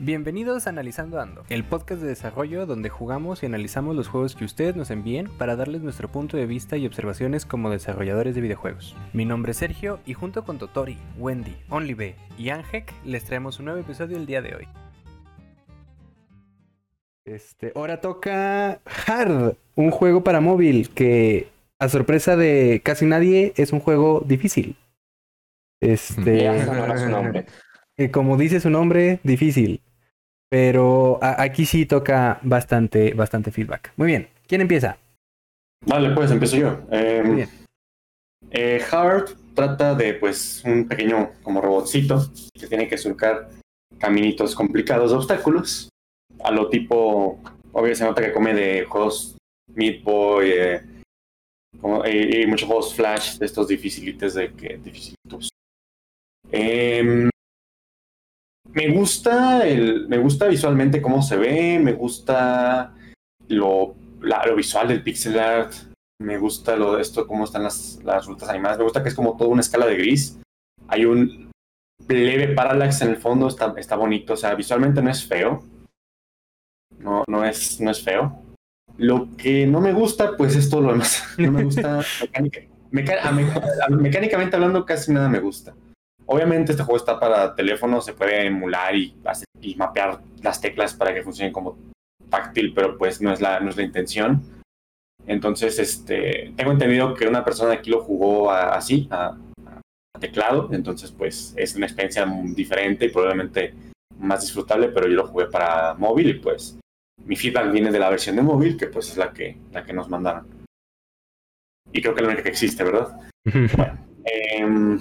Bienvenidos 0.00 0.68
a 0.68 0.70
Analizando 0.70 1.20
Ando, 1.20 1.42
el 1.48 1.64
podcast 1.64 2.00
de 2.00 2.06
desarrollo 2.06 2.66
donde 2.66 2.88
jugamos 2.88 3.42
y 3.42 3.46
analizamos 3.46 3.96
los 3.96 4.06
juegos 4.06 4.36
que 4.36 4.44
ustedes 4.44 4.76
nos 4.76 4.92
envíen 4.92 5.26
para 5.38 5.56
darles 5.56 5.82
nuestro 5.82 6.08
punto 6.08 6.36
de 6.36 6.46
vista 6.46 6.76
y 6.76 6.86
observaciones 6.86 7.44
como 7.44 7.68
desarrolladores 7.68 8.36
de 8.36 8.40
videojuegos. 8.40 8.94
Mi 9.12 9.24
nombre 9.24 9.50
es 9.50 9.56
Sergio 9.56 9.98
y 10.06 10.14
junto 10.14 10.44
con 10.44 10.58
Totori, 10.58 10.98
Wendy, 11.18 11.56
OnlyB 11.68 12.14
y 12.38 12.50
Angek 12.50 12.94
les 13.04 13.24
traemos 13.24 13.58
un 13.58 13.64
nuevo 13.64 13.80
episodio 13.80 14.16
el 14.16 14.26
día 14.26 14.40
de 14.40 14.54
hoy. 14.54 14.68
Este, 17.24 17.72
ahora 17.74 18.00
toca 18.00 18.80
Hard, 19.04 19.56
un 19.74 19.90
juego 19.90 20.22
para 20.22 20.40
móvil 20.40 20.90
que 20.90 21.48
a 21.80 21.88
sorpresa 21.88 22.36
de 22.36 22.82
casi 22.84 23.04
nadie 23.04 23.52
es 23.56 23.72
un 23.72 23.80
juego 23.80 24.22
difícil. 24.24 24.76
Este, 25.80 26.64
su 26.98 27.08
nombre. 27.08 27.46
como 28.12 28.36
dice 28.36 28.60
su 28.60 28.70
nombre, 28.70 29.18
difícil. 29.24 29.82
Pero 30.50 31.18
aquí 31.22 31.66
sí 31.66 31.84
toca 31.84 32.38
bastante, 32.42 33.12
bastante 33.12 33.50
feedback. 33.50 33.92
Muy 33.96 34.06
bien, 34.08 34.28
¿quién 34.46 34.60
empieza? 34.62 34.96
Vale, 35.86 36.10
pues 36.14 36.30
empiezo 36.30 36.56
yo. 36.56 36.80
Eh, 36.90 37.22
Muy 37.24 37.36
bien. 37.36 37.48
eh, 38.50 38.82
Hard 38.90 39.30
trata 39.54 39.94
de 39.94 40.14
pues 40.14 40.62
un 40.64 40.88
pequeño 40.88 41.32
como 41.42 41.60
robotcito 41.60 42.30
que 42.54 42.66
tiene 42.66 42.88
que 42.88 42.96
surcar 42.96 43.48
caminitos 43.98 44.54
complicados 44.54 45.10
de 45.10 45.16
obstáculos. 45.18 45.88
A 46.42 46.50
lo 46.50 46.68
tipo, 46.70 47.40
obvio 47.72 47.94
se 47.94 48.04
nota 48.04 48.22
que 48.22 48.32
come 48.32 48.54
de 48.54 48.84
juegos 48.84 49.36
Meat 49.74 50.02
Boy 50.02 50.50
eh, 50.50 50.82
como- 51.80 52.06
y, 52.06 52.46
muchos 52.46 52.66
juegos 52.66 52.94
Flash 52.94 53.38
de 53.38 53.46
estos 53.46 53.68
dificilites 53.68 54.34
de 54.34 54.52
que 54.52 54.78
dificilitos. 54.78 55.50
Em, 56.50 57.28
me 58.74 58.88
gusta 58.90 59.66
el, 59.66 60.08
me 60.08 60.18
gusta 60.18 60.46
visualmente 60.46 61.00
cómo 61.02 61.22
se 61.22 61.36
ve, 61.36 61.78
me 61.78 61.92
gusta 61.92 62.94
lo 63.48 63.94
la- 64.20 64.44
lo 64.46 64.56
visual 64.56 64.88
del 64.88 65.02
pixel 65.02 65.38
art, 65.38 65.72
me 66.20 66.38
gusta 66.38 66.76
lo 66.76 66.96
de 66.96 67.02
esto, 67.02 67.26
cómo 67.26 67.44
están 67.44 67.62
las, 67.62 68.00
las 68.04 68.26
rutas 68.26 68.48
animadas, 68.48 68.78
me 68.78 68.84
gusta 68.84 69.02
que 69.02 69.08
es 69.10 69.14
como 69.14 69.36
toda 69.36 69.50
una 69.50 69.60
escala 69.60 69.86
de 69.86 69.96
gris. 69.96 70.38
Hay 70.88 71.04
un 71.04 71.50
leve 72.08 72.48
parallax 72.54 73.02
en 73.02 73.10
el 73.10 73.16
fondo, 73.18 73.46
está, 73.48 73.74
está 73.76 73.94
bonito, 73.96 74.32
o 74.32 74.36
sea, 74.36 74.54
visualmente 74.54 75.00
no 75.02 75.10
es 75.10 75.24
feo. 75.24 75.62
No, 76.98 77.22
no 77.28 77.44
es, 77.44 77.80
no 77.80 77.90
es 77.90 78.02
feo. 78.02 78.42
Lo 78.96 79.28
que 79.36 79.66
no 79.66 79.80
me 79.80 79.92
gusta, 79.92 80.36
pues 80.36 80.56
es 80.56 80.68
todo 80.68 80.80
lo 80.82 80.92
demás. 80.92 81.22
No 81.38 81.52
me 81.52 81.62
gusta 81.64 82.00
mecánicamente 83.90 84.56
hablando, 84.56 84.84
casi 84.84 85.12
nada 85.12 85.28
me 85.28 85.38
gusta. 85.40 85.74
Obviamente 86.30 86.72
este 86.72 86.84
juego 86.84 86.98
está 86.98 87.18
para 87.18 87.54
teléfono, 87.54 88.02
se 88.02 88.12
puede 88.12 88.46
emular 88.46 88.94
y, 88.94 89.16
mapear 89.76 90.20
las 90.42 90.60
teclas 90.60 90.92
para 90.94 91.14
que 91.14 91.22
funcionen 91.22 91.52
como 91.52 91.78
táctil, 92.28 92.72
pero 92.74 92.98
pues 92.98 93.22
no 93.22 93.32
es 93.32 93.40
la, 93.40 93.60
no 93.60 93.70
es 93.70 93.76
la 93.76 93.82
intención. 93.82 94.42
Entonces, 95.26 95.78
este, 95.78 96.52
tengo 96.54 96.72
entendido 96.72 97.14
que 97.14 97.26
una 97.26 97.44
persona 97.44 97.72
aquí 97.72 97.90
lo 97.90 98.02
jugó 98.02 98.50
a- 98.50 98.74
así, 98.76 99.08
a, 99.10 99.36
a 100.14 100.20
teclado, 100.20 100.68
entonces 100.72 101.10
pues 101.12 101.54
es 101.56 101.74
una 101.76 101.86
experiencia 101.86 102.26
diferente 102.54 103.06
y 103.06 103.10
probablemente 103.10 103.74
más 104.18 104.42
disfrutable, 104.42 104.88
pero 104.88 105.08
yo 105.08 105.14
lo 105.14 105.26
jugué 105.28 105.46
para 105.46 105.94
móvil 105.94 106.28
y 106.28 106.34
pues 106.34 106.78
mi 107.24 107.36
feedback 107.36 107.72
viene 107.72 107.90
de 107.90 107.98
la 107.98 108.10
versión 108.10 108.36
de 108.36 108.42
móvil, 108.42 108.76
que 108.76 108.86
pues 108.88 109.10
es 109.10 109.16
la 109.16 109.32
que, 109.32 109.56
la 109.72 109.84
que 109.84 109.92
nos 109.94 110.08
mandaron. 110.08 110.46
Y 111.90 112.02
creo 112.02 112.14
que 112.14 112.20
es 112.20 112.26
la 112.26 112.32
única 112.32 112.42
que 112.42 112.50
existe, 112.50 112.84
¿verdad? 112.84 113.18
Em, 114.30 115.00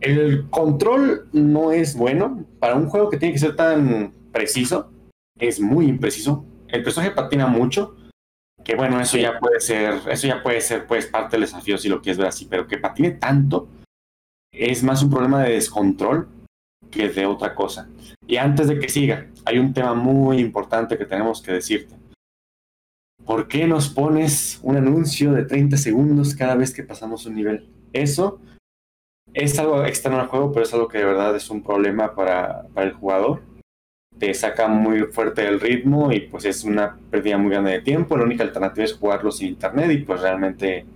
el 0.00 0.48
control 0.50 1.28
no 1.32 1.72
es 1.72 1.96
bueno. 1.96 2.44
Para 2.58 2.76
un 2.76 2.88
juego 2.88 3.10
que 3.10 3.16
tiene 3.16 3.32
que 3.32 3.40
ser 3.40 3.56
tan 3.56 4.12
preciso, 4.32 4.90
es 5.38 5.60
muy 5.60 5.86
impreciso. 5.86 6.44
El 6.68 6.82
personaje 6.82 7.12
patina 7.12 7.46
mucho. 7.46 7.96
Que 8.64 8.74
bueno, 8.74 9.00
eso 9.00 9.16
ya 9.16 9.38
puede 9.38 9.60
ser, 9.60 10.00
eso 10.10 10.26
ya 10.26 10.42
puede 10.42 10.60
ser 10.60 10.86
pues 10.86 11.06
parte 11.06 11.36
del 11.36 11.42
desafío 11.42 11.78
si 11.78 11.88
lo 11.88 12.02
quieres 12.02 12.18
ver 12.18 12.26
así, 12.26 12.46
pero 12.46 12.66
que 12.66 12.78
patine 12.78 13.12
tanto 13.12 13.68
es 14.52 14.82
más 14.82 15.02
un 15.04 15.10
problema 15.10 15.44
de 15.44 15.52
descontrol 15.52 16.28
que 16.90 17.08
de 17.08 17.26
otra 17.26 17.54
cosa. 17.54 17.88
Y 18.26 18.36
antes 18.38 18.66
de 18.66 18.80
que 18.80 18.88
siga, 18.88 19.28
hay 19.44 19.58
un 19.58 19.72
tema 19.72 19.94
muy 19.94 20.38
importante 20.38 20.98
que 20.98 21.04
tenemos 21.04 21.40
que 21.40 21.52
decirte. 21.52 21.94
¿Por 23.24 23.46
qué 23.46 23.66
nos 23.66 23.88
pones 23.88 24.58
un 24.62 24.76
anuncio 24.76 25.32
de 25.32 25.44
30 25.44 25.76
segundos 25.76 26.34
cada 26.34 26.56
vez 26.56 26.72
que 26.72 26.82
pasamos 26.82 27.26
un 27.26 27.36
nivel? 27.36 27.68
Eso 27.92 28.40
es 29.36 29.58
algo 29.58 29.84
externo 29.84 30.18
al 30.18 30.28
juego, 30.28 30.50
pero 30.50 30.64
es 30.64 30.72
algo 30.72 30.88
que 30.88 30.96
de 30.98 31.04
verdad 31.04 31.36
es 31.36 31.50
un 31.50 31.62
problema 31.62 32.14
para, 32.14 32.62
para 32.72 32.86
el 32.86 32.94
jugador. 32.94 33.42
Te 34.18 34.32
saca 34.32 34.66
muy 34.66 35.00
fuerte 35.12 35.46
el 35.46 35.60
ritmo 35.60 36.10
y 36.10 36.20
pues 36.20 36.46
es 36.46 36.64
una 36.64 36.98
pérdida 37.10 37.36
muy 37.36 37.50
grande 37.50 37.72
de 37.72 37.82
tiempo. 37.82 38.16
La 38.16 38.24
única 38.24 38.42
alternativa 38.44 38.82
es 38.82 38.94
jugarlo 38.94 39.30
sin 39.30 39.48
internet 39.48 39.90
y 39.90 39.98
pues 39.98 40.22
realmente 40.22 40.86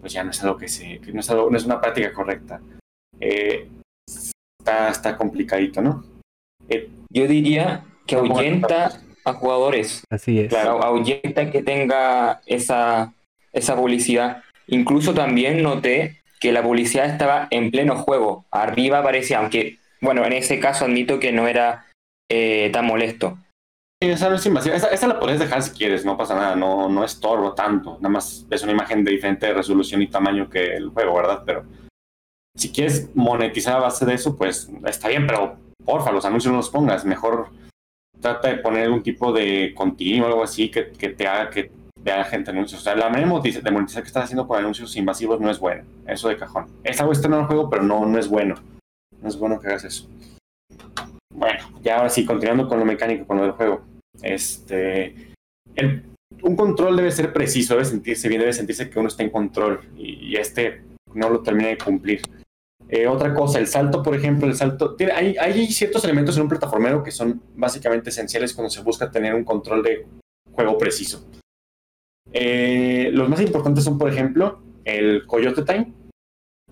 pues 0.00 0.12
ya 0.12 0.22
no 0.22 0.30
es 0.30 0.40
algo 0.44 0.56
que 0.56 0.68
se, 0.68 1.00
que 1.00 1.12
no 1.12 1.18
es 1.18 1.28
algo, 1.30 1.50
no 1.50 1.56
es 1.56 1.64
una 1.64 1.80
práctica 1.80 2.12
correcta. 2.12 2.60
Eh, 3.18 3.68
está, 4.06 4.90
está 4.90 5.16
complicadito, 5.16 5.82
¿no? 5.82 6.04
Eh, 6.68 6.88
Yo 7.10 7.26
diría 7.26 7.84
que 8.06 8.14
ahuyenta 8.14 9.00
a 9.24 9.32
jugadores, 9.32 10.04
Así 10.10 10.38
es. 10.38 10.48
Claro. 10.48 10.80
ahuyenta 10.84 11.50
que 11.50 11.62
tenga 11.62 12.40
esa, 12.46 13.12
esa 13.52 13.74
publicidad. 13.74 14.42
Incluso 14.68 15.12
también 15.12 15.60
noté 15.60 16.22
que 16.44 16.52
la 16.52 16.62
publicidad 16.62 17.06
estaba 17.06 17.48
en 17.50 17.70
pleno 17.70 17.96
juego. 17.96 18.44
Arriba 18.50 18.98
aparecía, 18.98 19.38
aunque, 19.38 19.78
bueno, 20.02 20.26
en 20.26 20.34
ese 20.34 20.60
caso 20.60 20.84
admito 20.84 21.18
que 21.18 21.32
no 21.32 21.48
era 21.48 21.86
eh, 22.30 22.68
tan 22.70 22.84
molesto. 22.84 23.38
Esa 23.98 24.28
no 24.28 24.36
es 24.36 25.02
la 25.02 25.18
puedes 25.18 25.38
dejar 25.38 25.62
si 25.62 25.70
quieres, 25.70 26.04
no 26.04 26.18
pasa 26.18 26.34
nada, 26.34 26.54
no, 26.54 26.90
no 26.90 27.02
estorbo 27.02 27.54
tanto. 27.54 27.94
Nada 27.94 28.10
más 28.10 28.44
es 28.50 28.62
una 28.62 28.72
imagen 28.72 29.04
de 29.04 29.12
diferente 29.12 29.54
resolución 29.54 30.02
y 30.02 30.08
tamaño 30.08 30.50
que 30.50 30.76
el 30.76 30.90
juego, 30.90 31.14
¿verdad? 31.14 31.44
Pero 31.46 31.64
si 32.54 32.70
quieres 32.70 33.08
monetizar 33.14 33.78
a 33.78 33.80
base 33.80 34.04
de 34.04 34.12
eso, 34.12 34.36
pues 34.36 34.68
está 34.84 35.08
bien, 35.08 35.26
pero 35.26 35.56
porfa, 35.82 36.12
los 36.12 36.26
anuncios 36.26 36.52
no 36.52 36.58
los 36.58 36.68
pongas. 36.68 37.06
Mejor 37.06 37.48
trata 38.20 38.48
de 38.48 38.56
poner 38.58 38.90
un 38.90 39.02
tipo 39.02 39.32
de 39.32 39.72
continuo 39.74 40.26
o 40.26 40.30
algo 40.30 40.44
así 40.44 40.70
que, 40.70 40.92
que 40.92 41.08
te 41.08 41.26
haga 41.26 41.48
que 41.48 41.70
vea 42.04 42.22
gente 42.24 42.50
anuncios. 42.50 42.80
O 42.82 42.84
sea, 42.84 42.94
la 42.94 43.08
manera 43.08 43.26
de 43.26 43.32
monetiza- 43.34 43.62
de 43.62 43.70
monetizar 43.70 44.02
que 44.02 44.08
estás 44.08 44.24
haciendo 44.24 44.46
con 44.46 44.58
anuncios 44.58 44.94
invasivos 44.96 45.40
no 45.40 45.50
es 45.50 45.58
bueno. 45.58 45.84
Eso 46.06 46.28
de 46.28 46.36
cajón. 46.36 46.66
Es 46.84 47.00
algo 47.00 47.12
externo 47.12 47.36
al 47.38 47.46
juego, 47.46 47.70
pero 47.70 47.82
no, 47.82 48.04
no 48.06 48.18
es 48.18 48.28
bueno. 48.28 48.54
No 49.22 49.28
es 49.28 49.36
bueno 49.38 49.58
que 49.58 49.68
hagas 49.68 49.84
eso. 49.84 50.08
Bueno, 51.32 51.58
ya 51.82 51.96
ahora 51.96 52.10
sí, 52.10 52.24
continuando 52.26 52.68
con 52.68 52.78
lo 52.78 52.84
mecánico, 52.84 53.26
con 53.26 53.38
lo 53.38 53.44
del 53.44 53.52
juego. 53.52 53.82
Este, 54.22 55.32
el- 55.74 56.04
un 56.42 56.56
control 56.56 56.96
debe 56.96 57.10
ser 57.10 57.32
preciso, 57.32 57.74
debe 57.74 57.86
sentirse 57.86 58.28
bien, 58.28 58.40
debe 58.40 58.52
sentirse 58.52 58.90
que 58.90 58.98
uno 58.98 59.08
está 59.08 59.22
en 59.22 59.30
control 59.30 59.80
y, 59.96 60.36
este 60.36 60.82
no 61.14 61.30
lo 61.30 61.40
termina 61.42 61.68
de 61.68 61.78
cumplir. 61.78 62.20
Eh, 62.88 63.06
otra 63.06 63.32
cosa, 63.32 63.58
el 63.58 63.66
salto, 63.66 64.02
por 64.02 64.14
ejemplo, 64.14 64.46
el 64.46 64.54
salto, 64.54 64.94
tiene- 64.94 65.12
hay 65.12 65.66
ciertos 65.68 66.04
elementos 66.04 66.36
en 66.36 66.42
un 66.42 66.48
plataformero 66.48 67.02
que 67.02 67.12
son 67.12 67.40
básicamente 67.54 68.10
esenciales 68.10 68.52
cuando 68.52 68.68
se 68.68 68.82
busca 68.82 69.10
tener 69.10 69.34
un 69.34 69.44
control 69.44 69.82
de 69.82 70.06
juego 70.52 70.76
preciso. 70.76 71.24
Eh, 72.36 73.10
los 73.12 73.28
más 73.28 73.40
importantes 73.40 73.84
son, 73.84 73.96
por 73.96 74.10
ejemplo, 74.10 74.60
el 74.84 75.24
Coyote 75.24 75.62
Time 75.62 75.92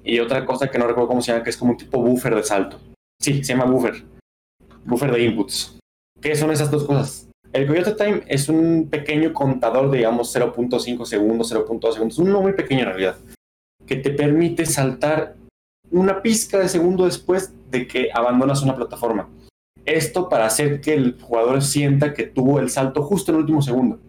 y 0.03 0.19
otra 0.19 0.45
cosa 0.45 0.69
que 0.69 0.79
no 0.79 0.89
recuerdo 0.89 1.09
cómo 1.09 1.23
se 1.23 1.31
llama, 1.31 1.45
que 1.45 1.51
es 1.51 1.57
como 1.57 1.73
un 1.73 1.77
tipo 1.77 2.03
buffer 2.03 2.35
de 2.35 2.43
salto. 2.43 2.81
Sí, 3.21 3.45
se 3.45 3.53
llama 3.53 3.67
buffer. 3.67 4.05
Buffer 4.85 5.13
de 5.13 5.25
inputs. 5.25 5.79
¿Qué 6.21 6.35
son 6.35 6.51
esas 6.51 6.71
dos 6.71 6.85
cosas? 6.85 7.29
El 7.53 7.69
Coyote 7.69 7.93
Time 7.93 8.23
es 8.27 8.49
un 8.49 8.89
pequeño 8.91 9.33
contador 9.33 9.91
de, 9.91 9.99
digamos, 9.99 10.35
0.5 10.35 11.05
segundos, 11.05 11.53
0.2 11.53 11.93
segundos, 11.93 12.19
uno 12.19 12.41
muy 12.41 12.55
pequeño 12.55 12.81
en 12.81 12.87
realidad, 12.87 13.17
que 13.87 13.97
te 13.97 14.11
permite 14.11 14.67
saltar 14.67 15.37
una 15.91 16.23
pizca 16.23 16.59
de 16.59 16.69
segundo 16.69 17.05
después 17.05 17.53
de 17.71 17.87
que 17.87 18.09
abandonas 18.13 18.63
una 18.63 18.75
plataforma. 18.75 19.29
Esto 19.85 20.29
para 20.29 20.47
hacer 20.47 20.81
que 20.81 20.95
el 20.95 21.21
jugador 21.21 21.63
sienta 21.63 22.15
que 22.15 22.25
tuvo 22.25 22.59
el 22.59 22.71
salto 22.71 23.03
justo 23.03 23.31
en 23.31 23.37
el 23.37 23.41
último 23.43 23.63
segundo. 23.63 24.01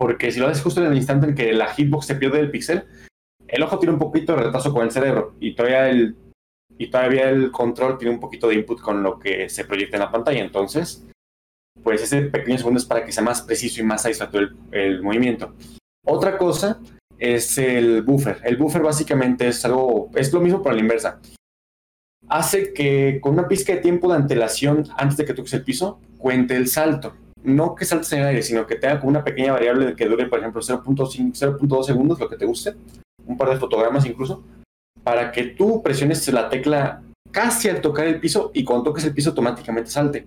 Porque 0.00 0.32
si 0.32 0.40
lo 0.40 0.46
haces 0.46 0.62
justo 0.62 0.80
en 0.80 0.90
el 0.90 0.96
instante 0.96 1.26
en 1.26 1.34
que 1.34 1.52
la 1.52 1.74
hitbox 1.74 2.06
se 2.06 2.14
pierde 2.14 2.38
del 2.38 2.50
pixel, 2.50 2.84
el 3.46 3.62
ojo 3.62 3.78
tiene 3.78 3.92
un 3.92 3.98
poquito 3.98 4.34
de 4.34 4.44
retraso 4.44 4.72
con 4.72 4.82
el 4.82 4.90
cerebro 4.90 5.34
y 5.40 5.54
todavía 5.54 5.90
el, 5.90 6.16
y 6.78 6.88
todavía 6.88 7.28
el 7.28 7.50
control 7.50 7.98
tiene 7.98 8.14
un 8.14 8.18
poquito 8.20 8.48
de 8.48 8.54
input 8.54 8.80
con 8.80 9.02
lo 9.02 9.18
que 9.18 9.50
se 9.50 9.66
proyecta 9.66 9.98
en 9.98 10.04
la 10.04 10.10
pantalla. 10.10 10.40
Entonces, 10.40 11.06
pues 11.82 12.00
ese 12.00 12.22
pequeño 12.22 12.56
segundo 12.56 12.78
es 12.78 12.86
para 12.86 13.04
que 13.04 13.12
sea 13.12 13.22
más 13.22 13.42
preciso 13.42 13.82
y 13.82 13.84
más 13.84 14.00
satisfactorio 14.00 14.48
el, 14.72 14.80
el 14.80 15.02
movimiento. 15.02 15.54
Otra 16.06 16.38
cosa 16.38 16.80
es 17.18 17.58
el 17.58 18.00
buffer. 18.00 18.40
El 18.42 18.56
buffer 18.56 18.80
básicamente 18.80 19.48
es 19.48 19.62
algo, 19.66 20.08
es 20.14 20.32
lo 20.32 20.40
mismo 20.40 20.62
pero 20.62 20.72
a 20.72 20.76
la 20.76 20.80
inversa. 20.80 21.20
Hace 22.26 22.72
que 22.72 23.18
con 23.20 23.34
una 23.34 23.48
pizca 23.48 23.74
de 23.74 23.82
tiempo 23.82 24.08
de 24.08 24.16
antelación 24.16 24.86
antes 24.96 25.18
de 25.18 25.26
que 25.26 25.34
toques 25.34 25.52
el 25.52 25.62
piso, 25.62 26.00
cuente 26.16 26.56
el 26.56 26.68
salto. 26.68 27.12
No 27.42 27.74
que 27.74 27.84
saltes 27.84 28.12
en 28.12 28.20
el 28.20 28.26
aire, 28.26 28.42
sino 28.42 28.66
que 28.66 28.76
tenga 28.76 29.00
como 29.00 29.10
una 29.10 29.24
pequeña 29.24 29.52
variable 29.52 29.96
que 29.96 30.06
dure, 30.06 30.26
por 30.26 30.38
ejemplo, 30.38 30.60
0.5, 30.60 31.32
0.2 31.32 31.84
segundos, 31.84 32.20
lo 32.20 32.28
que 32.28 32.36
te 32.36 32.44
guste, 32.44 32.74
un 33.26 33.36
par 33.36 33.50
de 33.50 33.56
fotogramas 33.56 34.04
incluso, 34.04 34.42
para 35.02 35.32
que 35.32 35.44
tú 35.44 35.82
presiones 35.82 36.26
la 36.32 36.48
tecla 36.48 37.02
casi 37.30 37.68
al 37.68 37.80
tocar 37.80 38.06
el 38.06 38.20
piso 38.20 38.50
y 38.52 38.64
cuando 38.64 38.84
toques 38.84 39.04
el 39.04 39.14
piso 39.14 39.30
automáticamente 39.30 39.90
salte. 39.90 40.26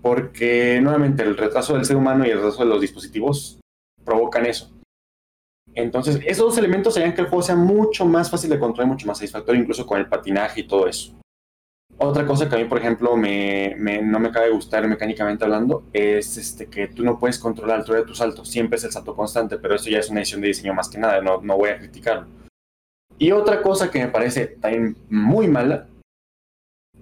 Porque 0.00 0.80
nuevamente 0.80 1.22
el 1.22 1.36
retraso 1.36 1.74
del 1.74 1.84
ser 1.84 1.96
humano 1.96 2.26
y 2.26 2.30
el 2.30 2.38
retraso 2.38 2.64
de 2.64 2.68
los 2.68 2.80
dispositivos 2.80 3.58
provocan 4.04 4.46
eso. 4.46 4.70
Entonces, 5.74 6.20
esos 6.26 6.46
dos 6.46 6.58
elementos 6.58 6.96
harían 6.96 7.14
que 7.14 7.22
el 7.22 7.28
juego 7.28 7.42
sea 7.42 7.56
mucho 7.56 8.04
más 8.04 8.30
fácil 8.30 8.50
de 8.50 8.58
controlar, 8.58 8.92
mucho 8.92 9.06
más 9.06 9.18
satisfactorio, 9.18 9.62
incluso 9.62 9.86
con 9.86 9.98
el 9.98 10.08
patinaje 10.08 10.60
y 10.60 10.66
todo 10.66 10.86
eso. 10.86 11.14
Otra 12.04 12.26
cosa 12.26 12.48
que 12.48 12.56
a 12.56 12.58
mí, 12.58 12.64
por 12.64 12.78
ejemplo, 12.78 13.16
me, 13.16 13.76
no 14.02 14.18
me 14.18 14.32
cabe 14.32 14.50
gustar 14.50 14.88
mecánicamente 14.88 15.44
hablando 15.44 15.84
es 15.92 16.36
este, 16.36 16.66
que 16.66 16.88
tú 16.88 17.04
no 17.04 17.16
puedes 17.16 17.38
controlar 17.38 17.76
la 17.76 17.80
altura 17.82 18.00
de 18.00 18.06
tu 18.06 18.14
salto. 18.14 18.44
Siempre 18.44 18.76
es 18.76 18.82
el 18.82 18.90
salto 18.90 19.14
constante, 19.14 19.56
pero 19.56 19.76
eso 19.76 19.88
ya 19.88 20.00
es 20.00 20.10
una 20.10 20.18
decisión 20.18 20.40
de 20.40 20.48
diseño 20.48 20.74
más 20.74 20.88
que 20.88 20.98
nada. 20.98 21.20
No, 21.20 21.40
no 21.40 21.56
voy 21.56 21.70
a 21.70 21.78
criticarlo. 21.78 22.26
Y 23.18 23.30
otra 23.30 23.62
cosa 23.62 23.88
que 23.88 24.00
me 24.00 24.08
parece 24.08 24.46
también 24.46 24.96
muy 25.08 25.46
mala 25.46 25.86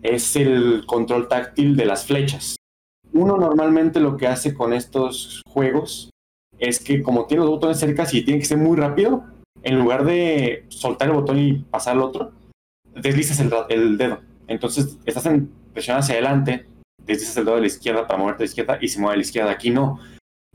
es 0.02 0.36
el 0.36 0.84
control 0.86 1.28
táctil 1.28 1.76
de 1.76 1.86
las 1.86 2.04
flechas. 2.04 2.56
Uno 3.14 3.38
normalmente 3.38 4.00
lo 4.00 4.18
que 4.18 4.26
hace 4.26 4.52
con 4.52 4.74
estos 4.74 5.40
juegos 5.48 6.10
es 6.58 6.78
que 6.78 7.02
como 7.02 7.24
tiene 7.24 7.42
los 7.42 7.50
botones 7.50 7.78
cerca 7.78 8.06
y 8.12 8.22
tiene 8.22 8.40
que 8.40 8.46
ser 8.46 8.58
muy 8.58 8.76
rápido, 8.76 9.24
en 9.62 9.78
lugar 9.78 10.04
de 10.04 10.66
soltar 10.68 11.08
el 11.08 11.14
botón 11.14 11.38
y 11.38 11.54
pasar 11.54 11.94
al 11.94 12.02
otro, 12.02 12.32
deslizas 12.94 13.40
el, 13.40 13.96
dedo. 13.96 14.20
Entonces 14.50 14.98
estás 15.06 15.26
en 15.26 15.48
presión 15.72 15.96
hacia 15.96 16.14
adelante, 16.14 16.66
deslizas 17.06 17.36
el 17.36 17.44
dedo 17.44 17.54
de 17.54 17.60
la 17.60 17.66
izquierda 17.68 18.06
para 18.06 18.18
moverte 18.18 18.42
a 18.42 18.44
la 18.44 18.48
izquierda 18.48 18.78
y 18.80 18.88
se 18.88 18.98
mueve 18.98 19.14
a 19.14 19.16
la 19.16 19.22
izquierda. 19.22 19.50
Aquí 19.52 19.70
no. 19.70 20.00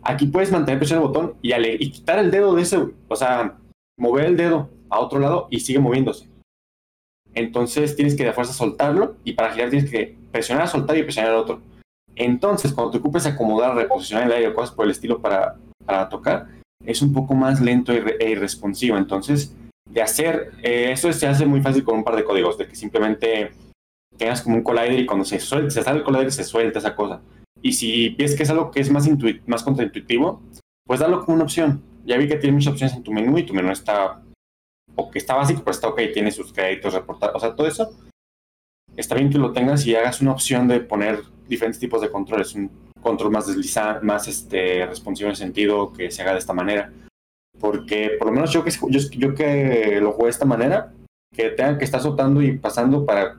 Aquí 0.03 0.27
puedes 0.27 0.51
mantener 0.51 0.79
presión 0.79 0.99
el 0.99 1.07
botón 1.07 1.35
y, 1.41 1.89
quitar 1.89 2.19
el 2.19 2.29
dedo 2.29 2.53
de 2.53 2.61
ese, 2.61 2.77
o 3.07 3.15
sea, 3.15 3.57
mover 3.97 4.25
el 4.25 4.35
dedo 4.35 4.69
a 4.89 4.99
otro 4.99 5.19
lado 5.19 5.47
y 5.49 5.61
sigue 5.61 5.79
moviéndose. 5.79 6.27
Entonces 7.33 7.95
tienes 7.95 8.15
que 8.15 8.25
de 8.25 8.33
fuerza 8.33 8.51
soltarlo 8.51 9.15
y 9.23 9.31
para 9.31 9.53
girar 9.53 9.69
tienes 9.69 9.89
que 9.89 10.17
presionar, 10.29 10.67
soltar 10.67 10.97
y 10.97 11.03
presionar 11.03 11.31
el 11.31 11.37
otro. 11.37 11.61
Entonces, 12.17 12.73
cuando 12.73 12.91
te 12.91 12.97
ocupes 12.97 13.25
acomodar, 13.25 13.75
reposicionar 13.75 14.25
el 14.25 14.33
aire 14.33 14.47
o 14.49 14.53
cosas 14.53 14.75
por 14.75 14.85
el 14.85 14.91
estilo 14.91 15.21
para 15.21 16.09
tocar, 16.09 16.47
es 16.85 17.01
un 17.01 17.13
poco 17.13 17.33
más 17.33 17.61
lento 17.61 17.93
e 17.93 18.29
irresponsivo. 18.29 18.97
Entonces, 18.97 19.55
de 19.89 20.01
hacer, 20.01 20.51
eh, 20.61 20.91
eso 20.91 21.11
se 21.13 21.27
hace 21.27 21.45
muy 21.45 21.61
fácil 21.61 21.83
con 21.83 21.97
un 21.97 22.03
par 22.03 22.15
de 22.15 22.25
códigos, 22.25 22.57
de 22.57 22.67
que 22.67 22.75
simplemente 22.75 23.51
tengas 24.17 24.41
como 24.41 24.57
un 24.57 24.63
collider 24.63 24.99
y 24.99 25.05
cuando 25.05 25.25
se, 25.25 25.39
suelta, 25.39 25.69
se 25.69 25.83
sale 25.83 25.99
el 25.99 26.03
collider 26.03 26.31
se 26.31 26.43
suelta 26.43 26.79
esa 26.79 26.95
cosa. 26.95 27.21
Y 27.61 27.73
si 27.73 28.09
ves 28.09 28.35
que 28.35 28.43
es 28.43 28.49
algo 28.49 28.71
que 28.71 28.79
es 28.79 28.91
más, 28.91 29.07
más 29.47 29.63
contraintuitivo, 29.63 30.41
pues 30.85 30.99
dalo 30.99 31.23
como 31.25 31.35
una 31.35 31.43
opción. 31.43 31.81
Ya 32.05 32.17
vi 32.17 32.27
que 32.27 32.35
tiene 32.35 32.53
muchas 32.53 32.73
opciones 32.73 32.95
en 32.95 33.03
tu 33.03 33.11
menú 33.11 33.37
y 33.37 33.43
tu 33.45 33.53
menú 33.53 33.71
está, 33.71 34.21
o 34.95 35.09
que 35.09 35.17
está 35.17 35.35
básico, 35.35 35.61
pero 35.63 35.71
está 35.71 35.87
ok, 35.87 35.99
tiene 36.13 36.31
sus 36.31 36.53
créditos, 36.53 36.93
reportados, 36.93 37.35
o 37.35 37.39
sea, 37.39 37.55
todo 37.55 37.67
eso. 37.67 37.91
Está 38.95 39.15
bien 39.15 39.29
que 39.29 39.37
lo 39.37 39.51
tengas 39.51 39.85
y 39.85 39.95
hagas 39.95 40.21
una 40.21 40.31
opción 40.31 40.67
de 40.67 40.79
poner 40.79 41.23
diferentes 41.47 41.79
tipos 41.79 42.01
de 42.01 42.11
controles, 42.11 42.53
un 42.55 42.69
control 43.01 43.31
más 43.31 43.47
deslizante, 43.47 44.05
más 44.05 44.27
este, 44.27 44.85
responsivo 44.85 45.27
en 45.27 45.31
el 45.31 45.37
sentido 45.37 45.91
que 45.91 46.11
se 46.11 46.21
haga 46.21 46.33
de 46.33 46.39
esta 46.39 46.53
manera. 46.53 46.93
Porque 47.59 48.11
por 48.17 48.27
lo 48.27 48.33
menos 48.33 48.51
yo 48.51 48.63
que, 48.63 48.71
yo, 49.17 49.33
que 49.33 49.99
lo 50.01 50.11
juego 50.11 50.25
de 50.25 50.31
esta 50.31 50.45
manera, 50.45 50.93
que 51.33 51.49
tenga 51.49 51.77
que 51.77 51.85
estar 51.85 52.01
soltando 52.01 52.41
y 52.41 52.57
pasando 52.57 53.05
para 53.05 53.37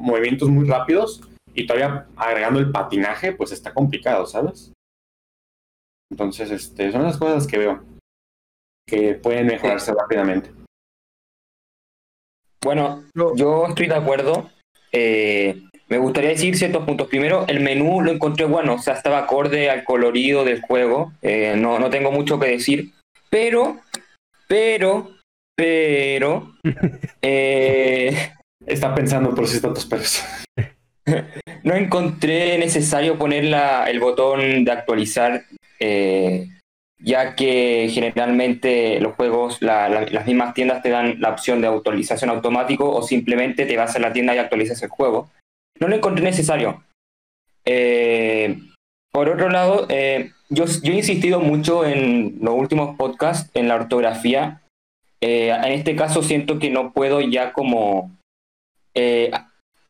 movimientos 0.00 0.48
muy 0.48 0.68
rápidos 0.68 1.22
y 1.54 1.66
todavía 1.66 2.06
agregando 2.16 2.60
el 2.60 2.70
patinaje, 2.70 3.32
pues 3.32 3.52
está 3.52 3.72
complicado, 3.72 4.26
¿sabes? 4.26 4.72
Entonces, 6.10 6.50
este, 6.50 6.90
son 6.90 7.04
las 7.04 7.16
cosas 7.16 7.46
que 7.46 7.58
veo 7.58 7.84
que 8.86 9.14
pueden 9.14 9.46
mejorarse 9.46 9.92
rápidamente. 9.92 10.50
Bueno, 12.62 13.04
yo 13.14 13.66
estoy 13.68 13.86
de 13.86 13.94
acuerdo. 13.94 14.50
Eh, 14.92 15.62
me 15.88 15.98
gustaría 15.98 16.30
decir 16.30 16.56
ciertos 16.56 16.84
puntos. 16.84 17.08
Primero, 17.08 17.44
el 17.48 17.60
menú 17.60 18.02
lo 18.02 18.10
encontré 18.10 18.44
bueno, 18.44 18.74
o 18.74 18.78
sea, 18.78 18.94
estaba 18.94 19.18
acorde 19.18 19.70
al 19.70 19.84
colorido 19.84 20.44
del 20.44 20.60
juego. 20.60 21.12
Eh, 21.22 21.54
no, 21.56 21.78
no 21.78 21.88
tengo 21.88 22.10
mucho 22.10 22.38
que 22.38 22.48
decir. 22.48 22.92
Pero, 23.30 23.78
pero, 24.48 25.10
pero. 25.56 26.52
eh, 27.22 28.32
Está 28.70 28.94
pensando 28.94 29.34
por 29.34 29.48
si 29.48 29.60
tantos 29.60 29.84
pelos. 29.84 30.24
no 31.64 31.74
encontré 31.74 32.56
necesario 32.58 33.18
poner 33.18 33.44
el 33.88 33.98
botón 33.98 34.64
de 34.64 34.70
actualizar, 34.70 35.42
eh, 35.80 36.46
ya 36.98 37.34
que 37.34 37.90
generalmente 37.92 39.00
los 39.00 39.14
juegos, 39.14 39.60
las 39.60 40.26
mismas 40.26 40.54
tiendas 40.54 40.82
te 40.82 40.90
dan 40.90 41.20
la 41.20 41.30
opción 41.30 41.60
de 41.60 41.66
actualización 41.66 42.30
automático 42.30 42.88
o 42.88 43.02
simplemente 43.02 43.66
te 43.66 43.76
vas 43.76 43.96
a 43.96 43.98
la 43.98 44.12
tienda 44.12 44.34
y 44.34 44.38
actualizas 44.38 44.80
el 44.82 44.88
juego 44.88 45.28
no 45.80 45.88
lo 45.88 45.96
encontré 45.96 46.22
necesario. 46.22 46.84
Eh, 47.64 48.58
por 49.10 49.30
otro 49.30 49.48
lado, 49.48 49.86
eh, 49.88 50.30
yo, 50.50 50.66
yo, 50.66 50.92
he 50.92 50.96
insistido 50.96 51.40
mucho 51.40 51.86
en 51.86 52.38
los 52.42 52.54
últimos 52.54 52.96
podcasts 52.96 53.50
en 53.54 53.66
la 53.66 53.76
ortografía. 53.76 54.60
En 55.22 55.72
este 55.72 55.96
caso 55.96 56.22
siento 56.22 56.58
que 56.58 56.70
no 56.70 56.92
puedo 56.92 57.20
ya 57.20 57.52
como 57.52 58.10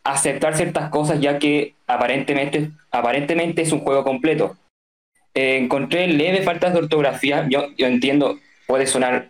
aceptar 0.05 0.57
ciertas 0.57 0.91
cosas 0.91 1.21
ya 1.21 1.39
que 1.39 1.75
aparentemente, 1.87 2.71
aparentemente 2.91 3.63
es 3.63 3.73
un 3.73 3.81
juego 3.81 4.05
completo. 4.05 4.57
encontré 5.35 6.07
leves 6.09 6.45
faltas 6.45 6.73
de 6.73 6.81
ortografía. 6.81 7.47
Yo, 7.49 7.69
yo 7.77 7.87
entiendo, 7.87 8.39
puede 8.67 8.87
sonar 8.87 9.29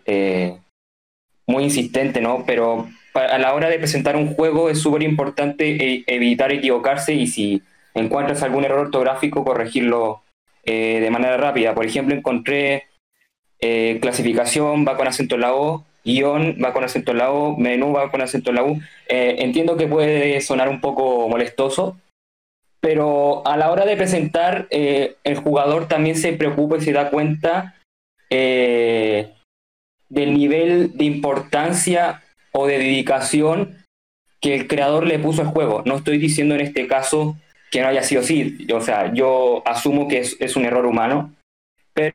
muy 1.47 1.63
insistente, 1.63 2.21
¿no? 2.21 2.43
Pero 2.45 2.87
a 3.13 3.37
la 3.37 3.53
hora 3.53 3.69
de 3.69 3.77
presentar 3.77 4.15
un 4.15 4.33
juego 4.33 4.69
es 4.69 4.79
súper 4.79 5.03
importante 5.03 5.69
eh, 5.69 6.03
evitar 6.07 6.51
equivocarse 6.51 7.13
y 7.13 7.27
si 7.27 7.61
encuentras 7.93 8.41
algún 8.43 8.63
error 8.63 8.79
ortográfico, 8.79 9.43
corregirlo 9.43 10.21
eh, 10.63 10.99
de 11.01 11.09
manera 11.11 11.37
rápida. 11.37 11.73
Por 11.73 11.85
ejemplo, 11.85 12.15
encontré 12.15 12.85
eh, 13.59 13.99
clasificación, 14.01 14.85
va 14.87 14.95
con 14.95 15.07
acento 15.07 15.35
en 15.35 15.41
la 15.41 15.53
O, 15.53 15.85
guion, 16.03 16.57
va 16.63 16.73
con 16.73 16.83
acento 16.83 17.11
en 17.11 17.17
la 17.17 17.31
O, 17.31 17.57
menú, 17.57 17.93
va 17.93 18.11
con 18.11 18.21
acento 18.21 18.49
en 18.49 18.55
la 18.55 18.63
U. 18.63 18.79
entiendo 19.07 19.77
que 19.77 19.87
puede 19.87 20.39
sonar 20.41 20.69
un 20.69 20.81
poco 20.81 21.27
molestoso, 21.29 21.97
pero 22.79 23.45
a 23.45 23.57
la 23.57 23.71
hora 23.71 23.85
de 23.85 23.97
presentar, 23.97 24.67
el 24.69 25.35
jugador 25.43 25.87
también 25.87 26.15
se 26.15 26.33
preocupa 26.33 26.77
y 26.77 26.81
se 26.81 26.93
da 26.93 27.09
cuenta 27.09 27.75
del 28.29 30.33
nivel 30.33 30.97
de 30.97 31.05
importancia 31.05 32.21
o 32.51 32.67
de 32.67 32.77
dedicación 32.77 33.81
que 34.41 34.55
el 34.55 34.67
creador 34.67 35.07
le 35.07 35.19
puso 35.19 35.41
al 35.41 35.47
juego. 35.47 35.83
No 35.85 35.97
estoy 35.97 36.17
diciendo 36.17 36.55
en 36.55 36.61
este 36.61 36.87
caso 36.87 37.37
que 37.71 37.81
no 37.81 37.87
haya 37.87 38.03
sido 38.03 38.21
así, 38.21 38.67
o 38.73 38.81
sea, 38.81 39.13
yo 39.13 39.63
asumo 39.65 40.09
que 40.09 40.19
es, 40.19 40.55
un 40.57 40.65
error 40.65 40.85
humano, 40.85 41.33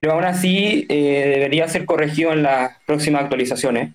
pero 0.00 0.14
aún 0.14 0.24
así 0.24 0.86
eh, 0.88 1.30
debería 1.34 1.68
ser 1.68 1.84
corregido 1.84 2.32
en 2.32 2.42
las 2.42 2.76
próximas 2.86 3.22
actualizaciones. 3.22 3.94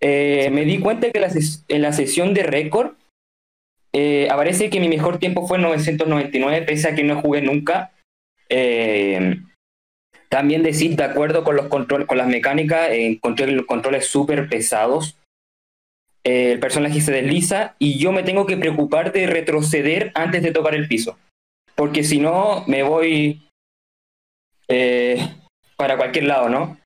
Eh, 0.00 0.50
me 0.52 0.64
di 0.64 0.78
cuenta 0.78 1.10
que 1.10 1.24
en 1.68 1.82
la 1.82 1.92
sesión 1.92 2.34
de 2.34 2.42
récord 2.42 2.94
eh, 3.92 4.28
aparece 4.30 4.70
que 4.70 4.80
mi 4.80 4.88
mejor 4.88 5.18
tiempo 5.18 5.46
fue 5.46 5.58
en 5.58 5.64
999, 5.64 6.66
pese 6.66 6.88
a 6.88 6.94
que 6.94 7.04
no 7.04 7.20
jugué 7.20 7.42
nunca. 7.42 7.92
también 10.28 10.62
decir, 10.62 10.96
de 10.96 11.04
acuerdo 11.04 11.44
con 11.44 11.56
los 11.56 11.66
controles, 11.68 12.06
con 12.06 12.18
las 12.18 12.26
mecánicas, 12.26 12.88
encontré 12.90 13.46
los 13.46 13.66
controles 13.66 14.06
súper 14.06 14.48
pesados 14.48 15.16
el 16.24 16.60
personaje 16.60 17.00
se 17.00 17.12
desliza 17.12 17.74
y 17.78 17.98
yo 17.98 18.12
me 18.12 18.22
tengo 18.22 18.46
que 18.46 18.56
preocupar 18.56 19.12
de 19.12 19.26
retroceder 19.26 20.12
antes 20.14 20.42
de 20.42 20.52
tocar 20.52 20.74
el 20.74 20.86
piso. 20.86 21.18
Porque 21.74 22.04
si 22.04 22.18
no, 22.18 22.64
me 22.66 22.82
voy 22.82 23.42
eh, 24.68 25.28
para 25.76 25.96
cualquier 25.96 26.24
lado, 26.24 26.48
¿no? 26.48 26.78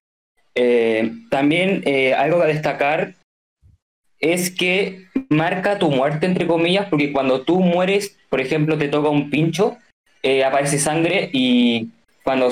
Eh, 0.55 1.13
también 1.31 1.83
eh, 1.85 2.15
algo 2.15 2.41
a 2.43 2.47
destacar 2.47 3.15
es 4.19 4.51
que 4.51 5.07
marca 5.29 5.79
tu 5.79 5.91
muerte, 5.91 6.27
entre 6.27 6.47
comillas, 6.47 6.89
porque 6.89 7.13
cuando 7.13 7.43
tú 7.43 7.61
mueres, 7.61 8.17
por 8.31 8.41
ejemplo, 8.41 8.79
te 8.79 8.89
toca 8.89 9.09
un 9.09 9.31
pincho, 9.31 9.79
aparece 10.45 10.79
sangre 10.79 11.31
y 11.33 11.91
cuando, 12.25 12.49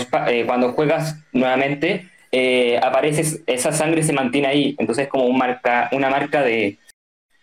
cuando 0.46 0.72
juegas 0.72 1.18
nuevamente, 1.32 2.08
eh, 2.36 2.80
aparece, 2.82 3.42
esa 3.46 3.70
sangre 3.70 4.02
se 4.02 4.12
mantiene 4.12 4.48
ahí, 4.48 4.74
entonces 4.80 5.04
es 5.04 5.08
como 5.08 5.26
un 5.26 5.38
marca, 5.38 5.88
una 5.92 6.10
marca 6.10 6.42
de, 6.42 6.78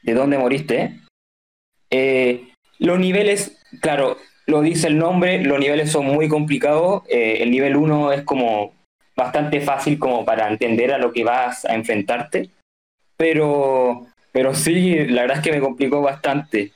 de 0.04 0.14
dónde 0.14 0.38
moriste. 0.38 1.00
Eh, 1.90 2.50
los 2.78 3.00
niveles, 3.00 3.58
claro, 3.80 4.18
lo 4.52 4.62
dice 4.62 4.88
el 4.88 4.98
nombre, 4.98 5.44
los 5.44 5.60
niveles 5.60 5.92
son 5.92 6.06
muy 6.06 6.28
complicados, 6.28 7.04
eh, 7.10 7.38
el 7.42 7.50
nivel 7.52 7.76
1 7.76 8.12
es 8.12 8.22
como 8.24 8.74
bastante 9.16 9.62
fácil 9.62 9.98
como 9.98 10.24
para 10.24 10.48
entender 10.48 10.94
a 10.94 10.98
lo 10.98 11.12
que 11.12 11.24
vas 11.24 11.66
a 11.66 11.74
enfrentarte, 11.74 12.50
pero, 13.18 14.06
pero 14.32 14.54
sí, 14.54 15.06
la 15.08 15.22
verdad 15.24 15.38
es 15.38 15.44
que 15.44 15.52
me 15.52 15.60
complicó 15.60 16.02
bastante. 16.02 16.72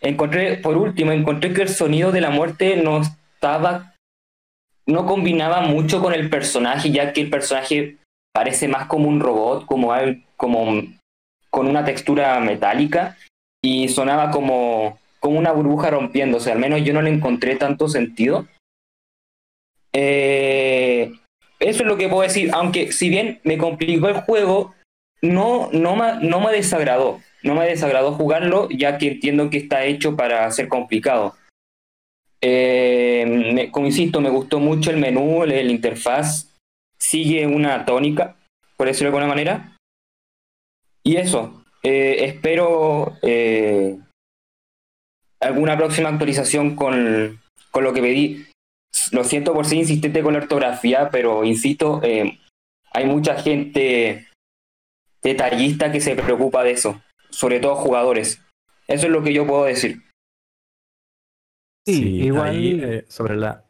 encontré, 0.00 0.56
por 0.56 0.76
último, 0.76 1.12
encontré 1.12 1.52
que 1.52 1.62
el 1.62 1.68
sonido 1.68 2.12
de 2.12 2.20
la 2.20 2.30
muerte 2.30 2.76
no 2.76 3.00
estaba 3.02 3.92
no 4.86 5.06
combinaba 5.06 5.60
mucho 5.60 6.00
con 6.00 6.12
el 6.12 6.28
personaje, 6.30 6.90
ya 6.90 7.12
que 7.12 7.22
el 7.22 7.30
personaje 7.30 7.96
parece 8.32 8.68
más 8.68 8.86
como 8.86 9.08
un 9.08 9.20
robot, 9.20 9.66
como, 9.66 9.92
como 10.36 10.82
con 11.50 11.66
una 11.66 11.84
textura 11.84 12.38
metálica 12.40 13.16
y 13.62 13.88
sonaba 13.88 14.30
como, 14.30 14.98
como 15.22 15.38
una 15.38 15.52
burbuja 15.52 15.88
rompiéndose, 15.88 16.50
al 16.50 16.58
menos 16.58 16.82
yo 16.82 16.92
no 16.92 17.00
le 17.00 17.08
encontré 17.08 17.54
tanto 17.54 17.88
sentido. 17.88 18.48
Eh, 19.92 21.12
eso 21.60 21.82
es 21.82 21.86
lo 21.86 21.96
que 21.96 22.08
puedo 22.08 22.22
decir, 22.22 22.50
aunque 22.52 22.90
si 22.90 23.08
bien 23.08 23.38
me 23.44 23.56
complicó 23.56 24.08
el 24.08 24.20
juego, 24.22 24.74
no, 25.22 25.70
no, 25.70 25.94
me, 25.94 26.26
no 26.26 26.40
me 26.40 26.50
desagradó, 26.50 27.20
no 27.44 27.54
me 27.54 27.66
desagradó 27.66 28.14
jugarlo, 28.14 28.68
ya 28.68 28.98
que 28.98 29.12
entiendo 29.12 29.48
que 29.48 29.58
está 29.58 29.84
hecho 29.84 30.16
para 30.16 30.50
ser 30.50 30.66
complicado. 30.66 31.36
Eh, 32.40 33.68
como 33.70 33.86
insisto, 33.86 34.20
me 34.20 34.28
gustó 34.28 34.58
mucho 34.58 34.90
el 34.90 34.96
menú, 34.96 35.44
el, 35.44 35.70
interfaz, 35.70 36.52
sigue 36.98 37.46
una 37.46 37.84
tónica, 37.84 38.34
por 38.76 38.88
decirlo 38.88 39.12
de 39.12 39.18
alguna 39.18 39.32
manera. 39.32 39.76
Y 41.04 41.14
eso, 41.14 41.64
eh, 41.84 42.24
espero 42.24 43.18
alguna 45.42 45.76
próxima 45.76 46.08
actualización 46.08 46.76
con, 46.76 47.40
con, 47.70 47.84
lo 47.84 47.92
que 47.92 48.00
pedí. 48.00 48.46
Lo 49.10 49.24
siento 49.24 49.52
por 49.52 49.66
ser 49.66 49.78
insistente 49.78 50.22
con 50.22 50.34
la 50.34 50.40
ortografía, 50.40 51.08
pero 51.10 51.44
insisto, 51.44 52.00
hay 52.02 53.06
mucha 53.06 53.40
gente 53.40 54.28
detallista 55.22 55.90
que 55.90 56.00
se 56.00 56.14
preocupa 56.14 56.62
de 56.62 56.72
eso, 56.72 57.00
sobre 57.30 57.60
todo 57.60 57.76
jugadores. 57.76 58.40
Eso 58.88 59.06
es 59.06 59.12
lo 59.12 59.22
que 59.22 59.32
yo 59.32 59.46
puedo 59.46 59.64
decir. 59.64 60.02
Sí, 61.86 62.22
igual. 62.22 62.56
Eh, 62.56 63.04
sobre 63.08 63.36
la. 63.36 63.64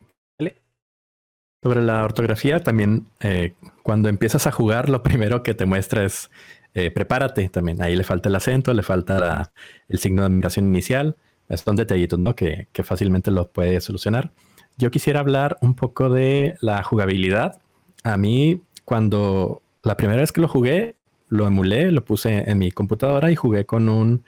Sobre 1.65 1.81
la 1.81 2.05
ortografía, 2.05 2.59
también 2.59 3.07
eh, 3.21 3.55
cuando 3.85 4.09
empiezas 4.09 4.49
a 4.49 4.51
jugar, 4.51 4.89
lo 4.89 5.05
primero 5.05 5.45
que 5.45 5.55
te 5.55 5.65
muestra 5.65 6.05
es 6.05 6.29
eh, 6.75 6.91
prepárate 6.91 7.49
también. 7.51 7.81
Ahí 7.81 7.95
le 7.95 8.03
falta 8.03 8.29
el 8.29 8.35
acento, 8.35 8.75
le 8.75 8.83
falta 8.83 9.53
el 9.89 9.99
signo 10.01 10.23
de 10.23 10.27
admiración 10.27 10.67
inicial. 10.67 11.17
Son 11.51 11.77
detallitos, 11.77 12.19
¿no? 12.19 12.35
Que, 12.35 12.69
que 12.73 12.83
fácilmente 12.83 13.31
lo 13.31 13.51
puedes 13.51 13.85
solucionar. 13.85 14.33
Yo 14.79 14.91
quisiera 14.91 15.21
hablar 15.21 15.59
un 15.61 15.75
poco 15.75 16.09
de 16.09 16.57
la 16.61 16.83
jugabilidad. 16.83 17.61
A 18.05 18.17
mí, 18.17 18.63
cuando 18.85 19.63
la 19.83 19.97
primera 19.97 20.21
vez 20.21 20.33
que 20.33 20.41
lo 20.41 20.49
jugué, 20.49 20.97
lo 21.29 21.47
emulé, 21.47 21.93
lo 21.93 22.05
puse 22.05 22.51
en 22.51 22.59
mi 22.59 22.71
computadora 22.71 23.31
y 23.31 23.37
jugué 23.37 23.67
con 23.67 23.89
un, 23.89 24.25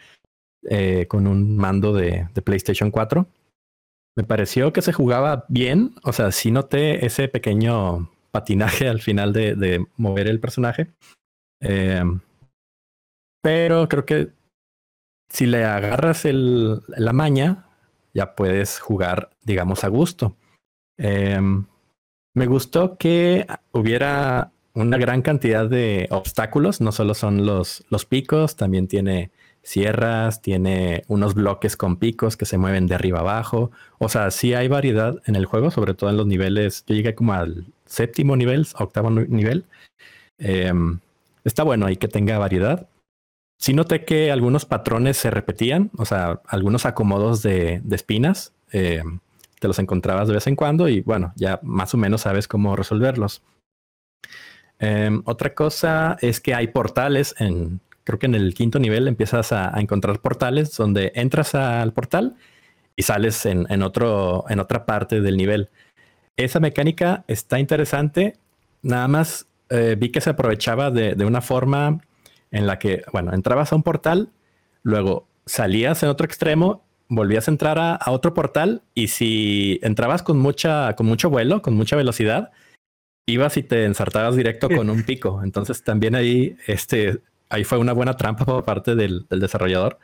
con 1.09 1.27
un 1.27 1.57
mando 1.57 1.93
de, 1.93 2.29
de 2.35 2.43
PlayStation 2.43 2.91
4 2.91 3.27
me 4.17 4.25
pareció 4.25 4.73
que 4.73 4.83
se 4.83 4.93
jugaba 4.93 5.45
bien. 5.49 5.95
O 6.05 6.13
sea, 6.13 6.31
sí 6.33 6.51
noté 6.51 7.05
ese 7.05 7.29
pequeño 7.29 8.11
patinaje 8.31 8.89
al 8.89 9.01
final 9.01 9.33
de, 9.33 9.85
mover 9.97 10.29
el 10.29 10.41
personaje. 10.41 10.89
Em, 11.61 12.21
pero 13.43 13.89
creo 13.89 14.05
que 14.07 14.31
si 15.29 15.47
le 15.47 15.65
agarras 15.65 16.25
el, 16.25 16.81
la 16.89 17.13
maña, 17.13 17.67
ya 18.13 18.35
puedes 18.35 18.79
jugar, 18.79 19.31
digamos, 19.43 19.85
a 19.85 19.89
gusto. 19.89 20.37
Em, 20.97 21.67
me 22.35 22.47
gustó 22.47 22.97
que 22.97 23.47
hubiera 23.73 24.53
una 24.75 24.99
gran 24.99 25.23
cantidad 25.23 25.69
de 25.69 26.09
obstáculos, 26.11 26.81
no 26.81 26.93
solo 26.93 27.15
son 27.15 27.47
los, 27.47 27.85
los 27.91 28.05
picos, 28.05 28.57
también 28.57 28.89
tiene 28.89 29.31
sierras, 29.63 30.43
tiene 30.43 31.05
unos 31.09 31.35
bloques 31.35 31.77
con 31.77 31.97
picos 31.97 32.37
que 32.37 32.45
se 32.45 32.59
mueven 32.59 32.87
de 32.87 32.95
arriba 32.95 33.21
abajo. 33.21 33.71
O 33.99 34.09
sea, 34.09 34.31
sí 34.31 34.55
hay 34.55 34.69
variedad 34.69 35.21
en 35.27 35.37
el 35.37 35.47
juego, 35.47 35.71
sobre 35.71 35.95
todo 35.95 36.11
en 36.11 36.17
los 36.17 36.27
niveles. 36.27 36.85
Yo 36.87 36.95
llegué 36.95 37.15
como 37.15 37.33
al 37.33 37.67
séptimo 37.87 38.37
nivel, 38.37 38.67
octavo 38.79 39.11
nivel. 39.11 39.65
Em, 40.39 40.99
está 41.45 41.63
bueno 41.63 41.87
ahí 41.87 41.97
que 41.97 42.09
tenga 42.09 42.39
variedad. 42.39 42.89
Sí 43.65 43.73
noté 43.73 44.05
que 44.05 44.31
algunos 44.31 44.67
patrones 44.67 45.17
se 45.17 45.31
repetían, 45.31 45.91
o 45.97 46.05
sea, 46.05 46.43
algunos 46.49 46.85
acomodos 46.85 47.43
de, 47.43 47.81
espinas. 47.93 48.53
Em, 48.73 49.21
te 49.59 49.69
los 49.69 49.79
encontrabas 49.79 50.29
de 50.29 50.35
vez 50.35 50.47
en 50.49 50.55
cuando 50.55 50.87
y 50.87 51.01
bueno, 51.01 51.33
ya 51.35 51.61
más 51.63 51.95
o 51.95 51.97
menos 51.97 52.21
sabes 52.21 52.47
cómo 52.47 52.77
resolverlos. 52.77 53.41
Em, 54.79 55.23
otra 55.25 55.55
cosa 55.55 56.19
es 56.21 56.43
que 56.43 56.55
hay 56.55 56.67
portales 56.67 57.35
en 57.39 57.81
creo 58.05 58.19
que 58.19 58.27
en 58.27 58.35
el 58.35 58.53
quinto 58.53 58.79
nivel 58.79 59.09
empiezas 59.09 59.51
a, 59.51 59.73
encontrar 59.81 60.19
portales 60.19 60.77
donde 60.77 61.13
entras 61.15 61.55
al 61.55 61.95
portal 61.95 62.37
y 62.97 63.03
sales 63.05 63.47
en, 63.47 63.83
otro, 63.83 64.45
en 64.51 64.61
otra 64.61 64.85
parte 64.85 65.23
del 65.23 65.39
nivel. 65.39 65.71
Esa 66.37 66.61
mecánica 66.61 67.25
está 67.29 67.59
interesante. 67.59 68.37
Nada 68.83 69.09
más 69.09 69.47
eh, 69.71 69.97
vi 69.99 70.11
que 70.11 70.21
se 70.21 70.29
aprovechaba 70.29 70.91
de, 70.91 71.25
una 71.25 71.41
forma 71.41 72.03
en 72.55 72.69
la 72.69 72.79
que, 72.79 73.03
bueno, 73.13 73.35
entrabas 73.35 73.73
a 73.73 73.77
un 73.77 73.83
portal, 73.83 74.31
luego 74.85 75.27
salías 75.45 76.03
en 76.05 76.09
otro 76.09 76.25
extremo, 76.25 76.85
volvías 77.09 77.49
a 77.49 77.51
entrar 77.51 77.79
a, 77.81 77.99
otro 78.11 78.33
portal 78.33 78.83
y 78.95 79.09
si 79.09 79.81
entrabas 79.83 80.23
con 80.23 80.39
mucha, 80.39 80.95
con 80.95 81.07
mucho 81.07 81.29
vuelo, 81.29 81.63
con 81.63 81.75
mucha 81.75 81.97
velocidad, 81.97 82.53
ibas 83.27 83.57
y 83.57 83.65
te 83.65 83.85
ensartabas 83.85 84.37
directo 84.37 84.69
con 84.69 84.89
un 84.89 85.03
pico. 85.03 85.43
Entonces 85.43 85.83
también 85.83 86.15
ahí 86.15 86.57
este, 86.69 87.21
ahí 87.49 87.65
fue 87.65 87.79
una 87.79 87.93
buena 87.93 88.17
trampa 88.17 88.45
por 88.45 88.65
parte 88.65 88.95
del, 88.95 89.27
desarrollador. 89.29 89.99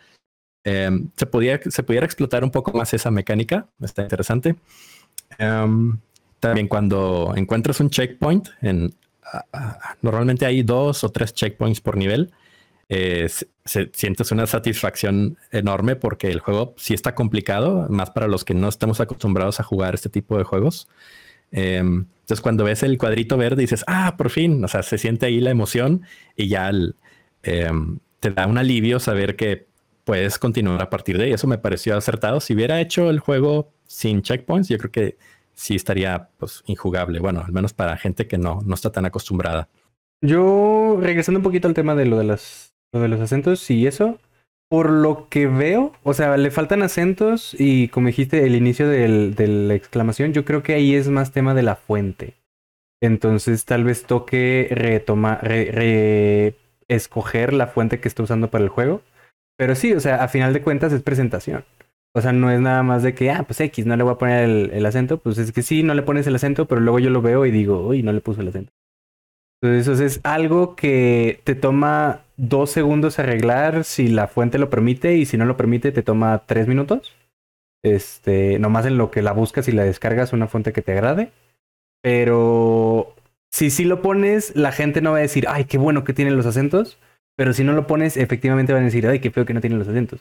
Em, 0.64 1.08
se, 1.16 1.26
podía, 1.26 1.60
se 1.62 1.84
pudiera 1.84 2.04
explotar 2.04 2.42
un 2.42 2.50
poco 2.50 2.76
más 2.76 2.92
esa 2.92 3.12
mecánica, 3.12 3.68
está 3.80 4.02
interesante. 4.02 4.56
Em, 5.38 5.98
también 6.40 6.66
cuando 6.66 7.32
encuentras 7.36 7.78
un 7.78 7.90
checkpoint, 7.90 8.48
en, 8.60 8.92
normalmente 10.02 10.46
hay 10.46 10.62
dos 10.62 11.04
o 11.04 11.10
tres 11.10 11.34
checkpoints 11.34 11.80
por 11.80 11.96
nivel, 11.96 12.32
eh, 12.88 13.28
se, 13.64 13.90
sientes 13.92 14.32
una 14.32 14.46
satisfacción 14.46 15.38
enorme 15.52 15.94
porque 15.94 16.28
el 16.28 16.40
juego 16.40 16.74
sí 16.76 16.92
está 16.94 17.14
complicado, 17.14 17.86
más 17.88 18.10
para 18.10 18.26
los 18.26 18.44
que 18.44 18.54
no 18.54 18.68
estamos 18.68 19.00
acostumbrados 19.00 19.60
a 19.60 19.62
jugar 19.62 19.94
este 19.94 20.08
tipo 20.08 20.36
de 20.36 20.44
juegos. 20.44 20.88
Em, 21.52 22.06
entonces 22.20 22.40
cuando 22.40 22.64
ves 22.64 22.82
el 22.82 22.98
cuadrito 22.98 23.36
verde 23.36 23.62
dices, 23.62 23.84
ah, 23.86 24.16
por 24.16 24.30
fin, 24.30 24.64
o 24.64 24.68
sea, 24.68 24.82
se 24.82 24.98
siente 24.98 25.26
ahí 25.26 25.40
la 25.40 25.50
emoción 25.50 26.02
y 26.36 26.48
ya 26.48 26.70
Em, 27.42 27.98
te 28.20 28.30
da 28.30 28.46
un 28.46 28.58
alivio 28.58 29.00
saber 29.00 29.36
que 29.36 29.66
puedes 30.04 30.38
continuar 30.38 30.82
a 30.82 30.90
partir 30.90 31.18
de 31.18 31.24
ahí. 31.24 31.32
Eso 31.32 31.46
me 31.46 31.58
pareció 31.58 31.96
acertado. 31.96 32.40
Si 32.40 32.54
hubiera 32.54 32.80
hecho 32.80 33.10
el 33.10 33.20
juego 33.20 33.72
sin 33.86 34.22
checkpoints, 34.22 34.68
yo 34.68 34.78
creo 34.78 34.92
que 34.92 35.16
sí 35.60 35.76
estaría 35.76 36.30
pues 36.38 36.62
injugable. 36.66 37.20
Bueno, 37.20 37.42
al 37.44 37.52
menos 37.52 37.74
para 37.74 37.96
gente 37.98 38.26
que 38.26 38.38
no, 38.38 38.62
no 38.64 38.74
está 38.74 38.90
tan 38.90 39.04
acostumbrada. 39.04 39.68
Yo, 40.22 40.98
regresando 41.00 41.38
un 41.38 41.44
poquito 41.44 41.68
al 41.68 41.74
tema 41.74 41.94
de 41.94 42.06
lo 42.06 42.18
de, 42.18 42.24
las, 42.24 42.74
de 42.92 43.08
los 43.08 43.20
acentos 43.20 43.70
y 43.70 43.86
eso, 43.86 44.18
por 44.70 44.90
lo 44.90 45.28
que 45.28 45.46
veo, 45.46 45.92
o 46.02 46.14
sea, 46.14 46.36
le 46.38 46.50
faltan 46.50 46.82
acentos 46.82 47.54
y 47.58 47.88
como 47.88 48.06
dijiste, 48.06 48.46
el 48.46 48.54
inicio 48.54 48.88
del, 48.88 49.34
de 49.34 49.48
la 49.48 49.74
exclamación, 49.74 50.32
yo 50.32 50.46
creo 50.46 50.62
que 50.62 50.74
ahí 50.74 50.94
es 50.94 51.08
más 51.08 51.32
tema 51.32 51.54
de 51.54 51.62
la 51.62 51.76
fuente. 51.76 52.36
Entonces 53.02 53.64
tal 53.66 53.84
vez 53.84 54.04
toque 54.04 54.68
retomar, 54.70 55.42
re, 55.42 56.54
escoger 56.88 57.52
la 57.52 57.66
fuente 57.66 58.00
que 58.00 58.08
está 58.08 58.22
usando 58.22 58.50
para 58.50 58.64
el 58.64 58.70
juego. 58.70 59.02
Pero 59.58 59.74
sí, 59.74 59.92
o 59.92 60.00
sea, 60.00 60.24
a 60.24 60.28
final 60.28 60.54
de 60.54 60.62
cuentas 60.62 60.92
es 60.92 61.02
presentación. 61.02 61.64
O 62.12 62.20
sea, 62.20 62.32
no 62.32 62.50
es 62.50 62.60
nada 62.60 62.82
más 62.82 63.02
de 63.02 63.14
que, 63.14 63.30
ah, 63.30 63.44
pues 63.44 63.60
X, 63.60 63.86
no 63.86 63.96
le 63.96 64.02
voy 64.02 64.12
a 64.12 64.18
poner 64.18 64.48
el, 64.72 64.86
acento. 64.86 65.18
Pues 65.18 65.38
es 65.38 65.52
que 65.52 65.62
sí, 65.62 65.82
no 65.82 65.94
le 65.94 66.02
pones 66.02 66.26
el 66.26 66.34
acento, 66.34 66.66
pero 66.66 66.80
luego 66.80 66.98
yo 66.98 67.10
lo 67.10 67.22
veo 67.22 67.46
y 67.46 67.50
digo, 67.50 67.86
uy, 67.86 68.02
no 68.02 68.12
le 68.12 68.20
puso 68.20 68.40
el 68.40 68.48
acento. 68.48 68.72
Entonces, 69.62 69.88
eso 69.88 70.04
es 70.04 70.20
algo 70.24 70.74
que 70.74 71.40
te 71.44 71.54
toma 71.54 72.22
dos 72.36 72.70
segundos 72.70 73.18
arreglar 73.18 73.84
si 73.84 74.08
la 74.08 74.26
fuente 74.26 74.58
lo 74.58 74.70
permite 74.70 75.16
y 75.16 75.26
si 75.26 75.36
no 75.36 75.44
lo 75.44 75.56
permite 75.56 75.92
te 75.92 76.02
toma 76.02 76.42
tres 76.46 76.66
minutos. 76.66 77.14
Este, 77.82 78.58
nomás 78.58 78.86
en 78.86 78.98
lo 78.98 79.10
que 79.10 79.22
la 79.22 79.32
buscas 79.32 79.68
y 79.68 79.72
la 79.72 79.84
descargas 79.84 80.32
una 80.32 80.48
fuente 80.48 80.72
que 80.72 80.82
te 80.82 80.92
agrade. 80.92 81.30
Pero 82.02 83.14
si 83.50 83.70
sí 83.70 83.84
lo 83.84 84.02
pones, 84.02 84.56
la 84.56 84.72
gente 84.72 85.00
no 85.00 85.12
va 85.12 85.18
a 85.18 85.22
decir, 85.22 85.46
ay, 85.48 85.64
qué 85.64 85.78
bueno 85.78 86.04
que 86.04 86.14
tienen 86.14 86.36
los 86.36 86.46
acentos, 86.46 86.98
pero 87.36 87.52
si 87.52 87.64
no 87.64 87.72
lo 87.72 87.86
pones, 87.86 88.16
efectivamente 88.16 88.72
van 88.72 88.82
a 88.82 88.86
decir, 88.86 89.06
ay, 89.06 89.20
qué 89.20 89.30
feo 89.30 89.44
que 89.44 89.54
no 89.54 89.60
tienen 89.60 89.78
los 89.78 89.88
acentos. 89.88 90.20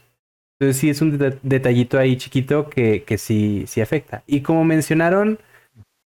Entonces 0.60 0.82
sí 0.82 0.90
es 0.90 1.02
un 1.02 1.18
detallito 1.42 1.98
ahí 1.98 2.18
chiquito 2.18 2.70
que, 2.70 3.04
que 3.04 3.18
sí, 3.18 3.64
sí 3.68 3.80
afecta. 3.80 4.24
Y 4.28 4.42
como 4.42 4.66
mencionaron, 4.66 5.40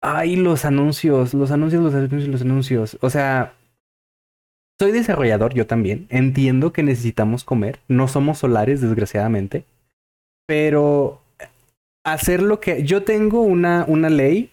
ay, 0.02 0.36
los 0.36 0.66
anuncios, 0.66 1.34
los 1.34 1.50
anuncios, 1.50 1.82
los 1.82 1.96
anuncios, 1.96 2.28
los 2.28 2.42
anuncios. 2.42 2.98
O 3.02 3.10
sea, 3.10 3.54
soy 4.80 4.92
desarrollador, 4.92 5.54
yo 5.56 5.66
también. 5.66 6.06
Entiendo 6.10 6.74
que 6.74 6.84
necesitamos 6.84 7.44
comer. 7.44 7.80
No 7.88 8.08
somos 8.08 8.38
solares, 8.38 8.82
desgraciadamente. 8.82 9.66
Pero 10.46 11.22
hacer 12.04 12.44
lo 12.44 12.60
que... 12.60 12.84
Yo 12.84 13.04
tengo 13.04 13.42
una, 13.42 13.86
una 13.88 14.10
ley 14.10 14.52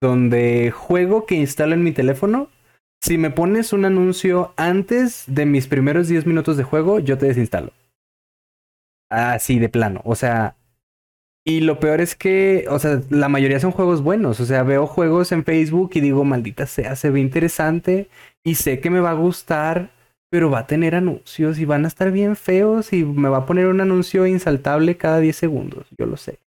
donde 0.00 0.70
juego 0.70 1.26
que 1.26 1.34
instalo 1.34 1.74
en 1.74 1.82
mi 1.82 1.92
teléfono. 1.92 2.48
Si 3.02 3.18
me 3.18 3.30
pones 3.30 3.74
un 3.74 3.84
anuncio 3.84 4.54
antes 4.56 5.24
de 5.26 5.44
mis 5.44 5.66
primeros 5.66 6.08
10 6.08 6.24
minutos 6.24 6.56
de 6.56 6.62
juego, 6.62 6.98
yo 7.00 7.18
te 7.18 7.26
desinstalo. 7.26 7.72
Así 9.10 9.58
de 9.58 9.68
plano. 9.68 10.00
O 10.04 10.14
sea, 10.14 10.56
y 11.46 11.60
lo 11.60 11.78
peor 11.78 12.00
es 12.00 12.14
que, 12.14 12.64
o 12.70 12.78
sea, 12.78 13.02
la 13.10 13.28
mayoría 13.28 13.60
son 13.60 13.72
juegos 13.72 14.02
buenos. 14.02 14.40
O 14.40 14.46
sea, 14.46 14.62
veo 14.62 14.86
juegos 14.86 15.30
en 15.32 15.44
Facebook 15.44 15.90
y 15.94 16.00
digo, 16.00 16.24
maldita 16.24 16.66
sea, 16.66 16.96
se 16.96 17.10
ve 17.10 17.20
interesante 17.20 18.08
y 18.42 18.54
sé 18.54 18.80
que 18.80 18.90
me 18.90 19.00
va 19.00 19.10
a 19.10 19.14
gustar, 19.14 19.90
pero 20.30 20.50
va 20.50 20.60
a 20.60 20.66
tener 20.66 20.94
anuncios 20.94 21.58
y 21.58 21.66
van 21.66 21.84
a 21.84 21.88
estar 21.88 22.10
bien 22.10 22.34
feos 22.36 22.92
y 22.92 23.04
me 23.04 23.28
va 23.28 23.38
a 23.38 23.46
poner 23.46 23.66
un 23.66 23.80
anuncio 23.80 24.26
insaltable 24.26 24.96
cada 24.96 25.20
10 25.20 25.36
segundos, 25.36 25.86
yo 25.98 26.06
lo 26.06 26.16
sé. 26.16 26.38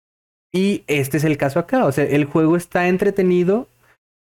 Y 0.51 0.83
este 0.87 1.17
es 1.17 1.23
el 1.23 1.37
caso 1.37 1.59
acá, 1.59 1.85
o 1.85 1.91
sea, 1.91 2.05
el 2.05 2.25
juego 2.25 2.57
está 2.57 2.87
entretenido, 2.87 3.67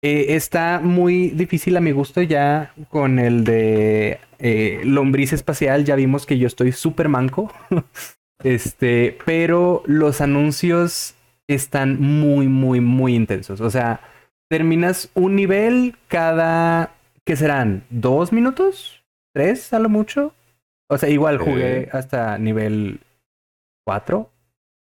eh, 0.03 0.35
está 0.35 0.81
muy 0.83 1.29
difícil 1.31 1.77
a 1.77 1.81
mi 1.81 1.93
gusto 1.93 2.23
ya 2.23 2.73
con 2.89 3.19
el 3.19 3.45
de 3.45 4.19
eh, 4.39 4.81
lombriz 4.85 5.33
espacial, 5.33 5.85
ya 5.85 5.97
vimos 5.97 6.27
que 6.27 6.39
yo 6.39 6.47
estoy 6.47 6.73
súper 6.73 7.09
manco, 7.09 7.53
este, 8.45 9.19
pero 9.25 9.83
los 9.87 10.21
anuncios 10.21 11.15
están 11.49 12.01
muy, 12.01 12.49
muy, 12.49 12.81
muy 12.81 13.15
intensos, 13.15 13.61
o 13.61 13.71
sea, 13.71 14.01
terminas 14.51 15.11
un 15.15 15.35
nivel 15.37 15.97
cada, 16.09 16.95
¿qué 17.25 17.37
serán? 17.37 17.85
¿Dos 17.91 18.33
minutos? 18.33 19.03
¿Tres 19.35 19.73
a 19.73 19.79
lo 19.79 19.89
mucho? 19.89 20.35
O 20.91 20.99
sea, 20.99 21.09
igual 21.09 21.39
jugué 21.39 21.89
hasta 21.93 22.37
nivel 22.37 23.01
4. 23.87 24.31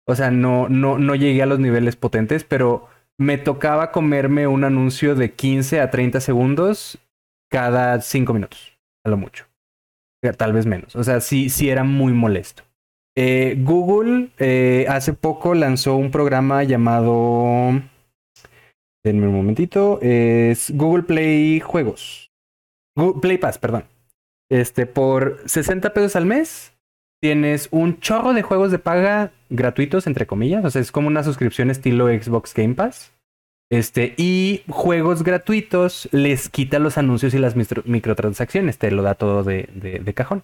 O 0.07 0.15
sea, 0.15 0.31
no, 0.31 0.67
no, 0.67 0.97
no 0.97 1.13
llegué 1.13 1.43
a 1.43 1.45
los 1.45 1.59
niveles 1.59 1.95
potentes, 1.95 2.43
pero 2.43 2.87
me 3.19 3.37
tocaba 3.37 3.91
comerme 3.91 4.47
un 4.47 4.63
anuncio 4.63 5.13
de 5.13 5.33
15 5.33 5.79
a 5.79 5.91
30 5.91 6.19
segundos 6.21 6.97
cada 7.51 8.01
5 8.01 8.33
minutos, 8.33 8.79
a 9.05 9.09
lo 9.09 9.17
mucho. 9.17 9.45
Tal 10.37 10.53
vez 10.53 10.65
menos. 10.65 10.95
O 10.95 11.03
sea, 11.03 11.19
sí, 11.19 11.49
sí 11.49 11.69
era 11.69 11.83
muy 11.83 12.13
molesto. 12.13 12.63
Eh, 13.17 13.57
Google 13.59 14.29
eh, 14.39 14.85
hace 14.89 15.13
poco 15.13 15.53
lanzó 15.53 15.95
un 15.97 16.11
programa 16.11 16.63
llamado 16.63 17.81
Denme 19.03 19.27
un 19.27 19.35
momentito. 19.35 19.99
Es 20.01 20.71
Google 20.71 21.03
Play 21.03 21.59
Juegos. 21.59 22.31
Google 22.95 23.21
Play 23.21 23.37
Pass, 23.37 23.57
perdón. 23.57 23.85
Este, 24.49 24.85
por 24.85 25.39
60 25.45 25.93
pesos 25.93 26.15
al 26.15 26.25
mes, 26.25 26.73
tienes 27.21 27.69
un 27.71 27.99
chorro 27.99 28.33
de 28.33 28.41
juegos 28.41 28.71
de 28.71 28.79
paga 28.79 29.31
gratuitos, 29.49 30.07
entre 30.07 30.27
comillas. 30.27 30.63
O 30.65 30.69
sea, 30.69 30.81
es 30.81 30.91
como 30.91 31.07
una 31.07 31.23
suscripción 31.23 31.69
estilo 31.69 32.07
Xbox 32.07 32.53
Game 32.53 32.75
Pass. 32.75 33.13
Este, 33.71 34.13
y 34.17 34.63
juegos 34.67 35.23
gratuitos 35.23 36.09
les 36.11 36.49
quita 36.49 36.77
los 36.79 36.97
anuncios 36.97 37.33
y 37.33 37.39
las 37.39 37.55
microtransacciones. 37.55 38.77
Te 38.77 38.91
lo 38.91 39.01
da 39.01 39.15
todo 39.15 39.43
de, 39.43 39.69
de 39.73 40.13
cajón. 40.13 40.43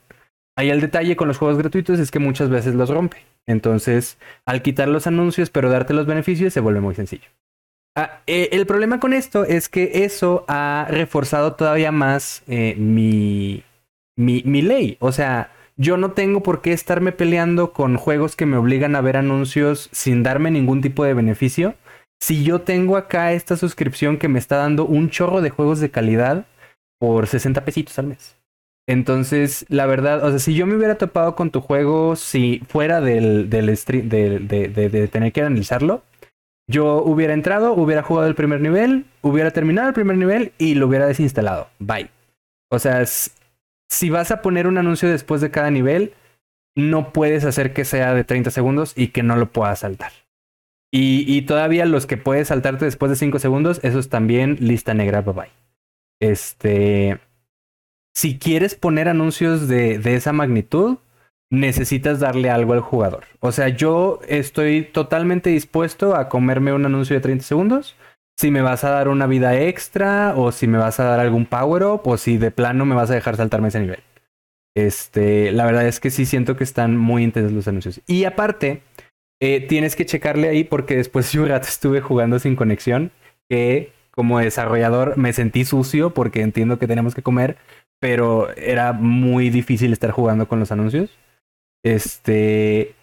Ahí 0.58 0.72
el 0.72 0.82
detalle 0.82 1.16
con 1.16 1.28
los 1.28 1.38
juegos 1.38 1.60
gratuitos 1.60 2.00
es 2.00 2.10
que 2.10 2.18
muchas 2.18 2.50
veces 2.50 2.74
los 2.74 2.90
rompe. 2.90 3.18
Entonces, 3.46 4.18
al 4.44 4.64
quitar 4.64 4.88
los 4.88 5.06
anuncios 5.06 5.52
pero 5.52 5.70
darte 5.70 5.94
los 5.94 6.08
beneficios, 6.08 6.52
se 6.52 6.60
vuelve 6.60 6.82
muy 6.82 6.96
sencillo. 6.96 7.30
Ah, 7.96 8.22
eh, 8.26 8.50
el 8.52 8.66
problema 8.66 9.00
con 9.00 9.14
esto 9.14 9.44
es 9.44 9.70
que 9.70 10.04
eso 10.04 10.46
ha 10.48 10.88
reforzado 10.90 11.54
todavía 11.54 11.92
más 11.92 12.44
eh, 12.48 12.76
mi, 12.78 13.64
mi, 14.16 14.42
mi, 14.46 14.64
ley. 14.64 14.98
O 15.00 15.12
sea, 15.12 15.52
yo 15.78 15.96
no 15.96 16.12
tengo 16.12 16.42
por 16.42 16.62
qué 16.62 16.74
estarme 16.74 17.12
peleando 17.12 17.72
con 17.72 17.96
juegos 17.98 18.36
que 18.36 18.48
me 18.48 18.58
obligan 18.58 18.96
a 18.96 19.02
ver 19.02 19.18
anuncios 19.18 19.90
sin 19.92 20.24
darme 20.24 20.50
ningún 20.50 20.82
tipo 20.82 21.04
de 21.04 21.14
beneficio. 21.14 21.76
Si 22.20 22.44
yo 22.44 22.62
tengo 22.62 22.98
acá 22.98 23.34
esta 23.34 23.58
suscripción 23.58 24.18
que 24.18 24.28
me 24.28 24.40
está 24.40 24.58
dando 24.58 24.86
un 24.86 25.12
chorro 25.12 25.42
de 25.42 25.52
juegos 25.52 25.80
de 25.80 25.92
calidad 25.92 26.46
por 27.00 27.28
60 27.28 27.64
pesitos 27.64 28.00
al 28.00 28.08
mes. 28.08 28.37
Entonces, 28.88 29.66
la 29.70 29.86
verdad, 29.86 30.24
o 30.24 30.30
sea, 30.30 30.40
si 30.40 30.56
yo 30.56 30.66
me 30.66 30.76
hubiera 30.76 30.98
topado 30.98 31.36
con 31.36 31.52
tu 31.52 31.62
juego, 31.62 32.16
si 32.16 32.64
fuera 32.70 33.02
del, 33.02 33.50
del 33.50 33.68
de 33.68 35.10
tener 35.12 35.34
que 35.34 35.42
analizarlo, 35.42 36.04
yo 36.70 37.02
hubiera 37.04 37.34
entrado, 37.34 37.74
hubiera 37.74 38.04
jugado 38.04 38.28
el 38.28 38.36
primer 38.36 38.60
nivel, 38.62 39.06
hubiera 39.22 39.52
terminado 39.52 39.88
el 39.88 39.94
primer 39.94 40.18
nivel 40.18 40.52
y 40.58 40.76
lo 40.76 40.88
hubiera 40.88 41.06
desinstalado. 41.06 41.70
Bye. 41.80 42.10
O 42.70 42.80
sea, 42.80 43.06
si 43.06 44.10
vas 44.10 44.32
a 44.32 44.42
poner 44.42 44.68
un 44.68 44.78
anuncio 44.78 45.10
después 45.10 45.40
de 45.40 45.52
cada 45.52 45.72
nivel, 45.72 46.14
no 46.76 47.14
puedes 47.14 47.46
hacer 47.46 47.74
que 47.74 47.86
sea 47.86 48.14
de 48.14 48.24
30 48.24 48.52
segundos 48.52 48.94
y 48.96 49.10
que 49.10 49.24
no 49.24 49.38
lo 49.38 49.52
puedas 49.52 49.80
saltar. 49.80 50.12
Y, 50.90 51.42
todavía 51.44 51.86
los 51.86 52.08
que 52.08 52.18
puedes 52.18 52.48
saltarte 52.48 52.86
después 52.86 53.10
de 53.10 53.18
5 53.18 53.40
segundos, 53.40 53.80
esos 53.84 54.10
también 54.10 54.58
lista 54.62 54.94
negra, 54.94 55.22
bye 55.22 55.34
bye. 55.34 55.52
Este. 56.20 57.20
Si 58.18 58.40
quieres 58.40 58.74
poner 58.74 59.10
anuncios 59.10 59.68
de, 59.68 60.00
de 60.00 60.16
esa 60.16 60.34
magnitud, 60.34 60.98
necesitas 61.52 62.20
darle 62.20 62.50
algo 62.50 62.74
al 62.74 62.80
jugador. 62.80 63.26
O 63.42 63.52
sea, 63.52 63.70
yo 63.70 64.22
estoy 64.28 64.82
totalmente 64.82 65.52
dispuesto 65.52 66.16
a 66.16 66.28
comerme 66.28 66.74
un 66.74 66.84
anuncio 66.84 67.16
de 67.16 67.22
30 67.22 67.46
segundos. 67.46 67.96
Si 68.36 68.50
me 68.50 68.64
vas 68.64 68.84
a 68.84 68.90
dar 68.90 69.08
una 69.08 69.28
vida 69.28 69.56
extra 69.62 70.34
o 70.36 70.52
si 70.52 70.66
me 70.66 70.80
vas 70.80 71.00
a 71.00 71.04
dar 71.04 71.20
algún 71.20 71.46
power 71.46 71.84
up 71.84 72.02
o 72.06 72.18
si 72.18 72.40
de 72.40 72.50
plano 72.50 72.88
me 72.88 72.96
vas 72.96 73.12
a 73.12 73.14
dejar 73.14 73.36
saltarme 73.36 73.68
ese 73.68 73.82
nivel. 73.82 74.00
Este, 74.76 75.52
la 75.52 75.68
verdad 75.68 75.86
es 75.86 76.00
que 76.00 76.10
sí 76.10 76.26
siento 76.26 76.56
que 76.56 76.64
están 76.64 76.98
muy 76.98 77.24
intensos 77.24 77.54
los 77.54 77.68
anuncios. 77.68 78.02
Y 78.08 78.24
aparte, 78.24 78.82
eh, 79.40 79.62
tienes 79.62 79.96
que 79.96 80.08
checarle 80.08 80.50
ahí 80.50 80.64
porque 80.64 80.96
después 80.96 81.32
yo 81.32 81.46
rato 81.46 81.68
estuve 81.68 82.02
jugando 82.02 82.40
sin 82.40 82.56
conexión 82.56 83.12
que 83.48 83.92
como 84.18 84.40
desarrollador 84.40 85.16
me 85.16 85.32
sentí 85.32 85.64
sucio 85.64 86.16
porque 86.16 86.42
entiendo 86.42 86.80
que 86.80 86.88
tenemos 86.88 87.14
que 87.14 87.22
comer, 87.22 87.58
pero 88.00 88.56
era 88.56 88.94
muy 88.94 89.50
difícil 89.50 89.94
estar 89.94 90.12
jugando 90.12 90.48
con 90.48 90.60
los 90.60 90.72
anuncios. 90.72 91.10
Este. 91.84 92.96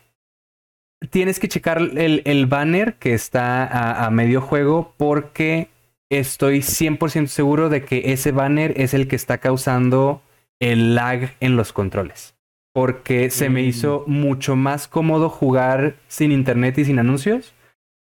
Tienes 1.11 1.39
que 1.39 1.49
checar 1.49 1.79
el, 1.79 2.47
banner 2.47 2.95
que 2.95 3.13
está 3.13 4.05
a, 4.05 4.11
medio 4.11 4.41
juego 4.41 4.95
porque 4.97 5.69
estoy 6.09 6.61
100% 6.61 7.27
seguro 7.27 7.69
de 7.69 7.85
que 7.85 8.13
ese 8.13 8.33
banner 8.33 8.73
es 8.81 8.95
el 8.95 9.07
que 9.07 9.17
está 9.17 9.37
causando 9.37 10.23
el 10.61 10.95
lag 10.95 11.35
en 11.41 11.57
los 11.57 11.75
controles. 11.75 12.35
Porque 12.73 13.29
se 13.31 13.51
me 13.51 13.63
hizo 13.63 14.05
mm. 14.07 14.11
mucho 14.11 14.57
más 14.57 14.89
cómodo 14.89 15.29
jugar 15.29 15.97
sin 16.09 16.33
internet 16.33 16.79
y 16.79 16.87
sin 16.87 16.99
anuncios. 16.99 17.53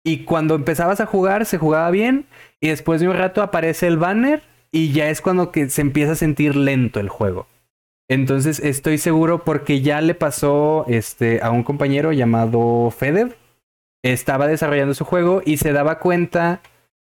Y 0.05 0.25
cuando 0.25 0.55
empezabas 0.55 1.01
a 1.01 1.07
jugar, 1.07 1.45
se 1.45 1.59
jugaba 1.59 1.91
bien. 1.91 2.27
Y 2.61 2.69
después 2.69 3.01
de 3.01 3.09
un 3.09 3.17
rato 3.17 3.43
aparece 3.43 3.89
el 3.89 3.99
banner. 3.99 4.43
Y 4.73 4.93
ya 4.93 5.11
es 5.11 5.21
cuando 5.21 5.53
que 5.53 5.69
se 5.69 5.83
empieza 5.83 6.13
a 6.13 6.17
sentir 6.17 6.57
lento 6.57 6.99
el 6.99 7.09
juego. 7.09 7.47
Entonces 8.09 8.59
estoy 8.61 8.99
seguro 8.99 9.45
porque 9.45 9.81
ya 9.81 10.01
le 10.01 10.15
pasó 10.15 10.85
este, 10.89 11.41
a 11.43 11.51
un 11.51 11.63
compañero 11.63 12.13
llamado 12.13 12.91
Fedev. 12.91 13.37
Estaba 14.03 14.47
desarrollando 14.47 14.95
su 14.95 15.05
juego 15.05 15.43
y 15.45 15.59
se 15.59 15.73
daba 15.73 15.99
cuenta 15.99 16.61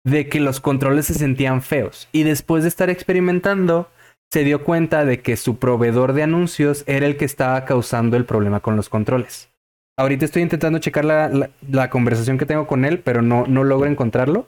de 0.06 0.28
que 0.28 0.39
los 0.39 0.60
controles 0.60 1.08
se 1.08 1.13
sentían 1.13 1.62
feos. 1.62 2.08
Y 2.12 2.23
después 2.23 2.63
de 2.63 2.69
estar 2.69 2.89
experimentando, 2.89 3.89
se 4.32 4.43
dio 4.43 4.63
cuenta 4.63 5.06
de 5.06 5.21
que 5.21 5.38
su 5.38 5.58
proveedor 5.58 6.13
de 6.13 6.23
anuncios 6.23 6.84
era 6.88 7.06
el 7.06 7.17
que 7.17 7.26
estaba 7.26 7.65
causando 7.65 8.17
el 8.17 8.26
problema 8.26 8.60
con 8.60 8.76
los 8.76 8.89
controles. 8.89 9.49
Ahorita 9.97 10.26
estoy 10.26 10.41
intentando 10.41 10.80
checar 10.80 11.06
la, 11.06 11.89
conversación 11.89 12.38
que 12.38 12.45
tengo 12.45 12.65
con 12.65 12.84
él, 12.84 12.99
pero 12.99 13.21
no, 13.21 13.45
no 13.47 13.63
logro 13.63 13.89
encontrarlo. 13.89 14.47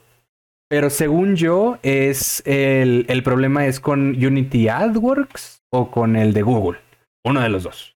Pero 0.68 0.90
según 0.90 1.36
yo, 1.36 1.78
es 1.84 2.42
el, 2.46 3.06
el 3.08 3.24
problema 3.24 3.68
es 3.68 3.80
con 3.80 4.10
Unity 4.10 4.68
AdWorks 4.68 5.64
o 5.72 5.92
con 5.92 6.16
el 6.16 6.34
de 6.34 6.42
Google. 6.42 6.80
Uno 7.24 7.42
de 7.42 7.50
los 7.50 7.64
dos. 7.64 7.96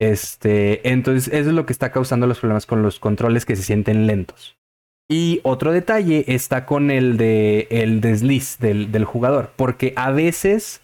Este, 0.00 0.88
entonces, 0.90 1.32
eso 1.32 1.50
es 1.50 1.54
lo 1.54 1.64
que 1.64 1.72
está 1.72 1.92
causando 1.92 2.26
los 2.26 2.40
problemas 2.40 2.66
con 2.66 2.82
los 2.82 2.98
controles 2.98 3.46
que 3.46 3.56
se 3.56 3.62
sienten 3.62 4.06
lentos. 4.06 4.56
Y 5.08 5.40
otro 5.42 5.72
detalle 5.72 6.24
está 6.28 6.66
con 6.66 6.90
el 6.90 7.16
de 7.16 7.68
el 7.70 8.00
desliz 8.00 8.58
del, 8.58 8.90
del 8.92 9.04
jugador, 9.04 9.52
porque 9.56 9.92
a 9.96 10.10
veces 10.10 10.80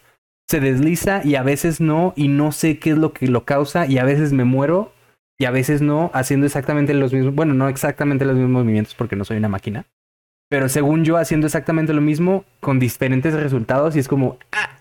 se 0.49 0.61
desliza 0.61 1.23
y 1.25 1.35
a 1.35 1.43
veces 1.43 1.81
no, 1.81 2.12
y 2.17 2.29
no 2.29 2.53
sé 2.53 2.79
qué 2.79 2.91
es 2.91 2.99
lo 2.99 3.12
que 3.12 3.27
lo 3.27 3.45
causa, 3.45 3.87
y 3.87 3.99
a 3.99 4.05
veces 4.05 4.33
me 4.33 4.45
muero 4.45 4.93
y 5.38 5.45
a 5.45 5.51
veces 5.51 5.83
no, 5.83 6.11
haciendo 6.14 6.47
exactamente 6.47 6.95
los 6.95 7.12
mismos, 7.12 7.35
bueno, 7.35 7.55
no 7.55 7.69
exactamente 7.69 8.25
los 8.25 8.37
mismos 8.37 8.62
movimientos 8.62 8.95
porque 8.95 9.17
no 9.17 9.25
soy 9.25 9.37
una 9.37 9.49
máquina, 9.49 9.87
pero 10.49 10.69
según 10.69 11.05
yo 11.05 11.17
haciendo 11.17 11.47
exactamente 11.47 11.93
lo 11.93 12.01
mismo 12.01 12.45
con 12.61 12.79
diferentes 12.79 13.35
resultados 13.35 13.97
y 13.97 13.99
es 13.99 14.09
como, 14.09 14.39
ah, 14.53 14.79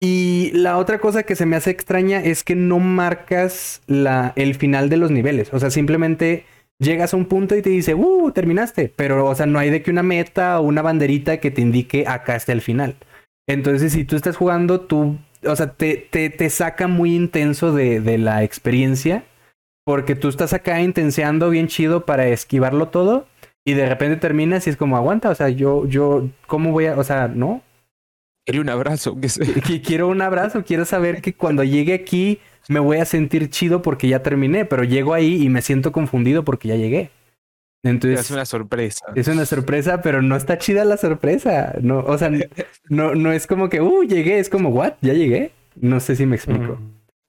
y 0.00 0.52
la 0.52 0.78
otra 0.78 0.98
cosa 1.00 1.24
que 1.24 1.34
se 1.34 1.46
me 1.46 1.56
hace 1.56 1.70
extraña 1.70 2.22
es 2.22 2.44
que 2.44 2.54
no 2.54 2.78
marcas 2.78 3.82
la, 3.86 4.32
el 4.36 4.54
final 4.54 4.88
de 4.88 4.96
los 4.96 5.10
niveles. 5.10 5.52
O 5.52 5.58
sea, 5.58 5.70
simplemente 5.70 6.44
llegas 6.78 7.12
a 7.12 7.16
un 7.16 7.26
punto 7.26 7.56
y 7.56 7.62
te 7.62 7.70
dice, 7.70 7.94
¡uh! 7.94 8.30
Terminaste. 8.30 8.92
Pero, 8.94 9.26
o 9.26 9.34
sea, 9.34 9.46
no 9.46 9.58
hay 9.58 9.70
de 9.70 9.82
que 9.82 9.90
una 9.90 10.04
meta 10.04 10.60
o 10.60 10.62
una 10.62 10.82
banderita 10.82 11.38
que 11.38 11.50
te 11.50 11.62
indique 11.62 12.04
acá 12.06 12.36
está 12.36 12.52
el 12.52 12.60
final. 12.60 12.96
Entonces, 13.48 13.92
si 13.92 14.04
tú 14.04 14.14
estás 14.14 14.36
jugando, 14.36 14.82
tú, 14.82 15.18
o 15.44 15.56
sea, 15.56 15.72
te, 15.72 15.96
te, 15.96 16.30
te 16.30 16.50
saca 16.50 16.86
muy 16.86 17.16
intenso 17.16 17.72
de, 17.72 18.00
de 18.00 18.18
la 18.18 18.44
experiencia. 18.44 19.24
Porque 19.84 20.14
tú 20.14 20.28
estás 20.28 20.52
acá 20.52 20.80
intenseando 20.80 21.50
bien 21.50 21.66
chido 21.66 22.04
para 22.04 22.28
esquivarlo 22.28 22.88
todo. 22.88 23.26
Y 23.68 23.74
de 23.74 23.86
repente 23.86 24.16
terminas 24.16 24.66
y 24.66 24.70
es 24.70 24.76
como, 24.78 24.96
aguanta, 24.96 25.28
o 25.28 25.34
sea, 25.34 25.50
yo, 25.50 25.86
yo, 25.86 26.28
¿cómo 26.46 26.72
voy 26.72 26.86
a, 26.86 26.98
o 26.98 27.04
sea, 27.04 27.28
no, 27.28 27.62
Quiero 28.46 28.62
un 28.62 28.70
abrazo. 28.70 29.14
quiero 29.84 30.08
un 30.08 30.22
abrazo, 30.22 30.64
quiero 30.64 30.86
saber 30.86 31.20
que 31.20 31.34
cuando 31.34 31.64
llegue 31.64 31.92
aquí 31.92 32.38
me 32.70 32.80
voy 32.80 32.96
a 32.96 33.04
sentir 33.04 33.50
chido 33.50 33.82
porque 33.82 34.08
ya 34.08 34.22
terminé, 34.22 34.64
pero 34.64 34.84
llego 34.84 35.12
ahí 35.12 35.42
y 35.42 35.50
me 35.50 35.60
siento 35.60 35.92
confundido 35.92 36.46
porque 36.46 36.68
ya 36.68 36.76
llegué. 36.76 37.10
Entonces, 37.82 38.20
es 38.20 38.30
una 38.30 38.46
sorpresa. 38.46 39.04
Es 39.14 39.28
una 39.28 39.44
sorpresa, 39.44 40.00
pero 40.00 40.22
no 40.22 40.34
está 40.34 40.56
chida 40.56 40.86
la 40.86 40.96
sorpresa. 40.96 41.74
No, 41.82 41.98
o 41.98 42.16
sea, 42.16 42.30
no, 42.88 43.14
no 43.14 43.32
es 43.32 43.46
como 43.46 43.68
que, 43.68 43.82
uh, 43.82 44.02
llegué, 44.04 44.38
es 44.38 44.48
como, 44.48 44.70
what, 44.70 44.94
ya 45.02 45.12
llegué. 45.12 45.52
No 45.76 46.00
sé 46.00 46.16
si 46.16 46.24
me 46.24 46.36
explico. 46.36 46.80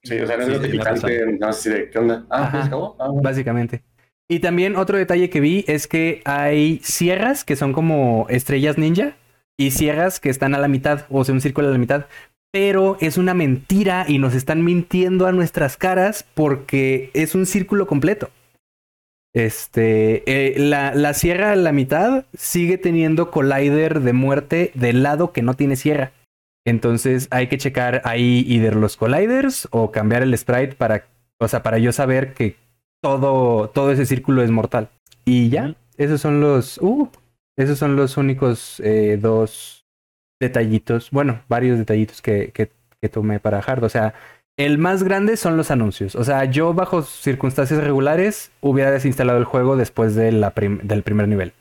Sí, 0.02 0.18
o 0.18 0.26
sea, 0.26 0.38
no 0.38 0.44
es 0.44 0.68
picante, 0.70 1.36
no 1.38 1.52
sé 1.52 1.70
de 1.70 1.90
qué 1.90 1.98
onda. 1.98 2.24
Ah, 2.30 2.48
pues 2.50 2.64
acabó. 2.64 2.96
Ah, 2.98 3.10
Básicamente. 3.12 3.82
Y 4.30 4.38
también 4.38 4.76
otro 4.76 4.96
detalle 4.96 5.28
que 5.28 5.40
vi 5.40 5.64
es 5.66 5.88
que 5.88 6.22
hay 6.24 6.78
sierras 6.84 7.44
que 7.44 7.56
son 7.56 7.72
como 7.72 8.26
estrellas 8.28 8.78
ninja 8.78 9.16
y 9.58 9.72
sierras 9.72 10.20
que 10.20 10.30
están 10.30 10.54
a 10.54 10.60
la 10.60 10.68
mitad, 10.68 11.04
o 11.10 11.24
sea, 11.24 11.34
un 11.34 11.40
círculo 11.40 11.66
a 11.66 11.72
la 11.72 11.78
mitad. 11.78 12.06
Pero 12.52 12.96
es 13.00 13.18
una 13.18 13.34
mentira 13.34 14.04
y 14.06 14.18
nos 14.18 14.36
están 14.36 14.62
mintiendo 14.64 15.26
a 15.26 15.32
nuestras 15.32 15.76
caras 15.76 16.24
porque 16.34 17.10
es 17.12 17.34
un 17.34 17.44
círculo 17.44 17.88
completo. 17.88 18.30
Este, 19.34 20.22
eh, 20.26 20.60
la, 20.60 20.94
la 20.94 21.12
sierra 21.12 21.50
a 21.50 21.56
la 21.56 21.72
mitad 21.72 22.24
sigue 22.32 22.78
teniendo 22.78 23.32
collider 23.32 23.98
de 23.98 24.12
muerte 24.12 24.70
del 24.74 25.02
lado 25.02 25.32
que 25.32 25.42
no 25.42 25.54
tiene 25.54 25.74
sierra. 25.74 26.12
Entonces 26.64 27.26
hay 27.32 27.48
que 27.48 27.58
checar 27.58 28.00
ahí 28.04 28.44
either 28.46 28.76
los 28.76 28.96
colliders 28.96 29.66
o 29.72 29.90
cambiar 29.90 30.22
el 30.22 30.38
sprite 30.38 30.76
para, 30.76 31.08
o 31.40 31.48
sea, 31.48 31.64
para 31.64 31.78
yo 31.78 31.90
saber 31.90 32.32
que 32.32 32.54
todo, 33.02 33.68
todo 33.70 33.92
ese 33.92 34.06
círculo 34.06 34.42
es 34.42 34.50
mortal. 34.50 34.88
Y 35.24 35.48
ya, 35.48 35.74
esos 35.96 36.20
son 36.20 36.40
los, 36.40 36.78
uh, 36.78 37.08
esos 37.56 37.78
son 37.78 37.96
los 37.96 38.16
únicos 38.16 38.80
eh, 38.80 39.18
dos 39.20 39.84
detallitos, 40.40 41.10
bueno, 41.10 41.42
varios 41.48 41.78
detallitos 41.78 42.22
que, 42.22 42.50
que, 42.52 42.70
que 43.00 43.08
tomé 43.08 43.40
para 43.40 43.58
Hard. 43.58 43.84
O 43.84 43.88
sea, 43.88 44.14
el 44.56 44.78
más 44.78 45.02
grande 45.02 45.36
son 45.36 45.56
los 45.56 45.70
anuncios. 45.70 46.14
O 46.14 46.24
sea, 46.24 46.44
yo 46.44 46.74
bajo 46.74 47.02
circunstancias 47.02 47.82
regulares 47.82 48.50
hubiera 48.60 48.90
desinstalado 48.90 49.38
el 49.38 49.44
juego 49.44 49.76
después 49.76 50.14
de 50.14 50.32
la 50.32 50.52
del 50.54 51.02
primer 51.02 51.28
nivel. 51.28 51.52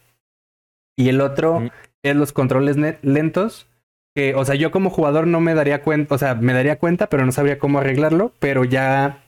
Y 0.98 1.10
el 1.10 1.22
otro 1.22 1.64
es 2.04 2.16
los 2.16 2.34
controles 2.34 2.76
lentos 3.02 3.68
que, 4.16 4.36
o 4.36 4.44
sea, 4.44 4.56
yo 4.56 4.72
como 4.72 4.90
jugador 4.90 5.28
no 5.28 5.40
me 5.40 5.54
daría 5.54 5.82
cuenta, 5.82 6.16
o 6.16 6.18
sea, 6.18 6.36
me 6.36 6.54
daría 6.54 6.78
cuenta, 6.78 7.08
pero 7.08 7.26
no 7.26 7.32
sabría 7.32 7.60
cómo 7.60 7.80
arreglarlo, 7.80 8.34
pero 8.40 8.66
ya 8.66 9.24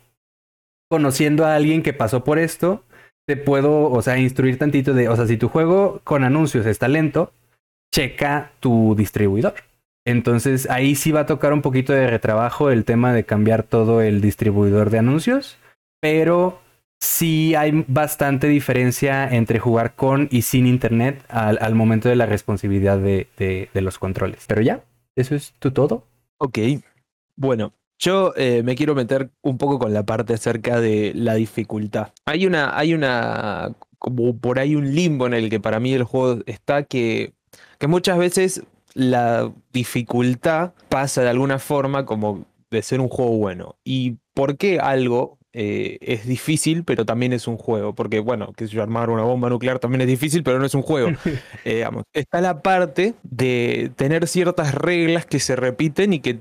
conociendo 0.91 1.45
a 1.45 1.55
alguien 1.55 1.83
que 1.83 1.93
pasó 1.93 2.25
por 2.25 2.37
esto, 2.37 2.83
te 3.25 3.37
puedo, 3.37 3.89
o 3.89 4.01
sea, 4.01 4.17
instruir 4.17 4.59
tantito 4.59 4.93
de, 4.93 5.07
o 5.07 5.15
sea, 5.15 5.25
si 5.25 5.37
tu 5.37 5.47
juego 5.47 6.01
con 6.03 6.25
anuncios 6.25 6.65
está 6.65 6.89
lento, 6.89 7.31
checa 7.95 8.51
tu 8.59 8.93
distribuidor. 8.93 9.53
Entonces 10.05 10.69
ahí 10.69 10.95
sí 10.95 11.13
va 11.13 11.21
a 11.21 11.25
tocar 11.25 11.53
un 11.53 11.61
poquito 11.61 11.93
de 11.93 12.07
retrabajo 12.07 12.71
el 12.71 12.83
tema 12.83 13.13
de 13.13 13.23
cambiar 13.23 13.63
todo 13.63 14.01
el 14.01 14.19
distribuidor 14.19 14.89
de 14.89 14.99
anuncios, 14.99 15.57
pero 16.01 16.59
sí 16.99 17.55
hay 17.55 17.85
bastante 17.87 18.47
diferencia 18.47 19.29
entre 19.29 19.59
jugar 19.59 19.95
con 19.95 20.27
y 20.29 20.41
sin 20.41 20.67
internet 20.67 21.23
al, 21.29 21.73
momento 21.73 22.09
de 22.09 22.17
la 22.17 22.25
responsabilidad 22.25 22.97
de, 22.97 23.29
de, 23.37 23.81
los 23.81 23.97
controles. 23.97 24.43
Pero 24.45 24.61
ya, 24.61 24.83
eso 25.15 25.35
es 25.35 25.53
tu 25.53 25.71
todo. 25.71 26.03
Ok, 26.37 26.59
bueno, 27.37 27.71
yo 28.01 28.33
eh, 28.35 28.63
me 28.63 28.75
quiero 28.75 28.95
meter 28.95 29.29
un 29.41 29.57
poco 29.57 29.77
con 29.77 29.93
la 29.93 30.03
parte 30.03 30.33
acerca 30.33 30.81
de 30.81 31.13
la 31.15 31.35
dificultad. 31.35 32.09
Hay 32.25 32.47
una, 32.47 32.77
hay 32.77 32.95
una, 32.95 33.73
como 33.99 34.35
por 34.35 34.57
ahí 34.57 34.75
un 34.75 34.93
limbo 34.93 35.27
en 35.27 35.35
el 35.35 35.49
que 35.49 35.59
para 35.59 35.79
mí 35.79 35.93
el 35.93 36.03
juego 36.03 36.41
está 36.47 36.83
que, 36.83 37.33
que 37.77 37.87
muchas 37.87 38.17
veces 38.17 38.63
la 38.95 39.53
dificultad 39.71 40.73
pasa 40.89 41.21
de 41.21 41.29
alguna 41.29 41.59
forma 41.59 42.05
como 42.05 42.45
de 42.71 42.81
ser 42.81 42.99
un 42.99 43.07
juego 43.07 43.37
bueno. 43.37 43.75
¿Y 43.83 44.17
por 44.33 44.57
qué 44.57 44.79
algo 44.79 45.37
eh, 45.53 45.97
es 45.99 46.25
difícil, 46.25 46.85
pero 46.85 47.05
también 47.05 47.33
es 47.33 47.45
un 47.45 47.57
juego. 47.57 47.93
Porque, 47.93 48.19
bueno, 48.19 48.53
que 48.53 48.67
yo, 48.67 48.81
armar 48.81 49.09
una 49.09 49.23
bomba 49.23 49.49
nuclear 49.49 49.79
también 49.79 50.01
es 50.01 50.07
difícil, 50.07 50.43
pero 50.43 50.59
no 50.59 50.65
es 50.65 50.73
un 50.73 50.81
juego. 50.81 51.09
Eh, 51.63 51.85
está 52.13 52.41
la 52.41 52.63
parte 52.63 53.13
de 53.21 53.91
tener 53.95 54.27
ciertas 54.27 54.73
reglas 54.73 55.27
que 55.27 55.39
se 55.39 55.55
repiten 55.55 56.13
y 56.13 56.19
que 56.19 56.39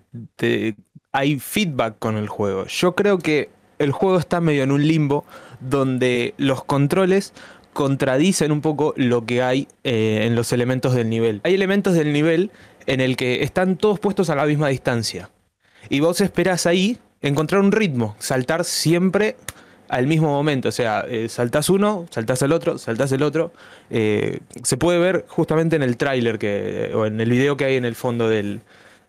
hay 1.13 1.39
feedback 1.39 1.99
con 1.99 2.17
el 2.17 2.29
juego. 2.29 2.67
Yo 2.67 2.95
creo 2.95 3.19
que 3.19 3.51
el 3.79 3.93
juego 3.93 4.19
está 4.19 4.41
medio 4.41 4.63
en 4.63 4.73
un 4.73 4.87
limbo 4.87 5.25
donde 5.61 6.35
los 6.37 6.65
controles 6.65 7.33
contradicen 7.73 8.53
un 8.53 8.61
poco 8.61 8.95
lo 8.97 9.25
que 9.25 9.43
hay 9.43 9.69
eh, 9.85 10.25
en 10.27 10.35
los 10.35 10.53
elementos 10.53 10.95
del 10.95 11.09
nivel. 11.09 11.41
Hay 11.45 11.55
elementos 11.55 11.95
del 11.95 12.13
nivel 12.13 12.51
en 12.87 13.01
el 13.01 13.17
que 13.17 13.43
están 13.43 13.77
todos 13.77 13.99
puestos 14.01 14.31
a 14.31 14.35
la 14.35 14.45
misma 14.45 14.69
distancia. 14.69 15.31
Y 15.89 16.01
vos 16.01 16.21
esperás 16.21 16.67
ahí 16.67 16.99
encontrar 17.23 17.61
un 17.61 17.73
ritmo, 17.73 18.17
saltar 18.19 18.65
siempre 18.65 19.37
al 19.89 20.07
mismo 20.07 20.29
momento. 20.29 20.69
O 20.69 20.73
sea, 20.73 21.05
eh, 21.09 21.29
saltás 21.29 21.69
uno, 21.69 22.07
saltás 22.11 22.43
el 22.43 22.53
otro, 22.53 22.79
saltás 22.79 23.13
el 23.13 23.23
otro. 23.23 23.53
Eh, 23.91 24.41
se 24.63 24.77
puede 24.77 24.99
ver 24.99 25.25
justamente 25.29 25.77
en 25.77 25.83
el 25.83 25.97
tráiler 25.97 26.39
o 26.95 27.07
en 27.07 27.21
el 27.21 27.31
video 27.31 27.57
que 27.57 27.65
hay 27.65 27.77
en 27.77 27.85
el 27.85 27.95
fondo 27.95 28.29
del, 28.29 28.61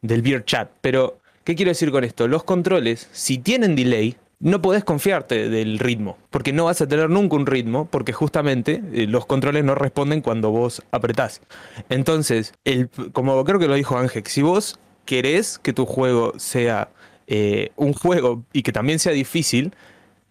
del 0.01 0.21
Beer 0.21 0.45
Chat. 0.45 0.69
Pero, 0.81 1.20
¿qué 1.43 1.55
quiero 1.55 1.69
decir 1.69 1.91
con 1.91 2.03
esto? 2.03 2.27
Los 2.27 2.43
controles, 2.43 3.09
si 3.11 3.37
tienen 3.37 3.75
delay, 3.75 4.15
no 4.39 4.61
podés 4.61 4.83
confiarte 4.83 5.49
del 5.49 5.77
ritmo, 5.77 6.17
porque 6.31 6.51
no 6.51 6.65
vas 6.65 6.81
a 6.81 6.87
tener 6.87 7.09
nunca 7.09 7.35
un 7.35 7.45
ritmo, 7.45 7.87
porque 7.89 8.11
justamente 8.11 8.81
eh, 8.91 9.05
los 9.07 9.25
controles 9.25 9.63
no 9.63 9.75
responden 9.75 10.21
cuando 10.21 10.49
vos 10.49 10.81
apretás. 10.91 11.41
Entonces, 11.89 12.53
el, 12.65 12.89
como 13.13 13.43
creo 13.45 13.59
que 13.59 13.67
lo 13.67 13.75
dijo 13.75 13.97
Ángel, 13.97 14.23
si 14.25 14.41
vos 14.41 14.79
querés 15.05 15.59
que 15.59 15.73
tu 15.73 15.85
juego 15.85 16.33
sea 16.37 16.89
eh, 17.27 17.71
un 17.75 17.93
juego 17.93 18.43
y 18.51 18.63
que 18.63 18.71
también 18.71 18.97
sea 18.97 19.13
difícil, 19.13 19.73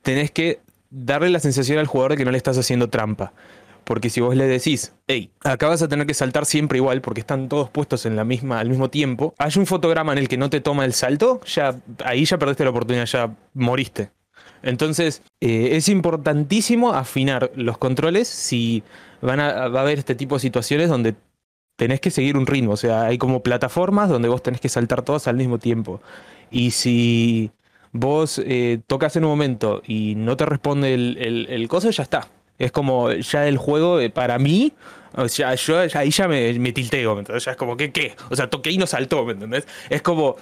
tenés 0.03 0.31
que 0.33 0.61
darle 0.90 1.31
la 1.31 1.38
sensación 1.38 1.79
al 1.79 1.87
jugador 1.87 2.12
de 2.12 2.16
que 2.18 2.25
no 2.25 2.33
le 2.33 2.37
estás 2.37 2.59
haciendo 2.59 2.88
trampa. 2.88 3.33
Porque 3.85 4.11
si 4.11 4.21
vos 4.21 4.37
le 4.37 4.47
decís, 4.47 4.93
hey, 5.07 5.31
acá 5.43 5.69
vas 5.69 5.83
a 5.83 5.88
tener 5.88 6.07
que 6.07 6.14
saltar 6.14 6.47
siempre 6.47 6.79
igual 6.79 7.01
porque 7.01 7.21
están 7.21 7.49
todos 7.49 7.71
puestos 7.71 8.07
en 8.07 8.16
la 8.16 8.25
misma, 8.25 8.61
al 8.61 8.69
mismo 8.69 8.90
tiempo, 8.90 9.35
hay 9.38 9.53
un 9.57 9.66
fotograma 9.66 10.12
en 10.12 10.19
el 10.19 10.29
que 10.29 10.37
no 10.37 10.51
te 10.51 10.61
toma 10.61 10.85
el 10.85 10.93
salto, 10.93 11.40
ya, 11.47 11.77
ahí 12.05 12.25
ya 12.25 12.38
perdiste 12.38 12.64
la 12.64 12.71
oportunidad, 12.71 13.07
ya 13.07 13.35
moriste. 13.55 14.11
Entonces, 14.62 15.23
eh, 15.40 15.71
es 15.73 15.88
importantísimo 15.88 16.93
afinar 16.93 17.51
los 17.55 17.79
controles 17.79 18.29
si 18.29 18.83
van 19.23 19.40
a, 19.40 19.69
va 19.69 19.81
a 19.81 19.83
haber 19.83 19.99
este 19.99 20.14
tipo 20.14 20.37
de 20.37 20.40
situaciones 20.40 20.88
donde 20.88 21.14
tenés 21.77 22.01
que 22.01 22.11
seguir 22.11 22.37
un 22.37 22.47
ritmo. 22.47 22.73
O 22.73 22.77
sea, 22.77 23.07
hay 23.07 23.19
como 23.19 23.43
plataformas 23.43 24.09
donde 24.09 24.29
vos 24.29 24.43
tenés 24.43 24.61
que 24.61 24.69
saltar 24.69 25.03
todos 25.03 25.29
al 25.29 25.37
mismo 25.37 25.59
tiempo. 25.59 26.03
Y 26.51 26.73
si 26.73 27.53
vos 27.93 28.40
eh, 28.45 28.81
tocas 28.87 29.16
en 29.16 29.25
un 29.25 29.31
momento 29.31 29.83
y 29.87 30.14
no 30.14 30.37
te 30.37 30.47
responde 30.47 30.95
el, 30.95 31.47
el, 31.49 31.69
coso, 31.69 31.90
ya 31.90 32.03
está. 32.03 32.29
Es 32.61 32.70
como 32.70 33.11
ya 33.11 33.49
el 33.49 33.57
juego, 33.57 34.01
eh, 34.01 34.11
para 34.11 34.38
mí, 34.38 34.73
o 35.16 35.29
sea, 35.29 35.55
yo 35.57 35.81
ahí 35.94 36.11
ya 36.11 36.29
me, 36.29 36.57
me 36.61 36.73
tilteo, 36.73 37.18
entonces 37.18 37.44
Ya 37.44 37.53
es 37.53 37.57
como, 37.57 37.77
¿qué, 37.77 37.90
qué? 37.90 38.14
O 38.31 38.37
sea, 38.37 38.49
toqué 38.49 38.70
y 38.70 38.79
no 38.79 38.87
saltó, 38.87 39.25
¿me 39.25 39.33
entendés? 39.33 39.66
Es 39.88 40.03
como, 40.03 40.37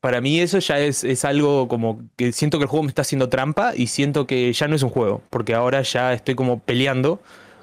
para 0.00 0.20
mí 0.20 0.40
eso 0.40 0.58
ya 0.58 0.80
es, 0.80 1.04
es, 1.04 1.24
algo 1.24 1.68
como 1.68 2.00
que 2.16 2.32
siento 2.32 2.58
que 2.58 2.64
el 2.64 2.68
juego 2.68 2.84
me 2.84 2.88
está 2.88 3.02
haciendo 3.02 3.28
trampa 3.28 3.72
y 3.76 3.86
siento 3.86 4.26
que 4.26 4.52
ya 4.52 4.66
no 4.66 4.74
es 4.74 4.82
un 4.82 4.90
juego, 4.90 5.22
porque 5.30 5.54
ahora 5.54 5.82
ya 5.82 6.12
estoy 6.12 6.34
como 6.34 6.58
peleando 6.60 7.20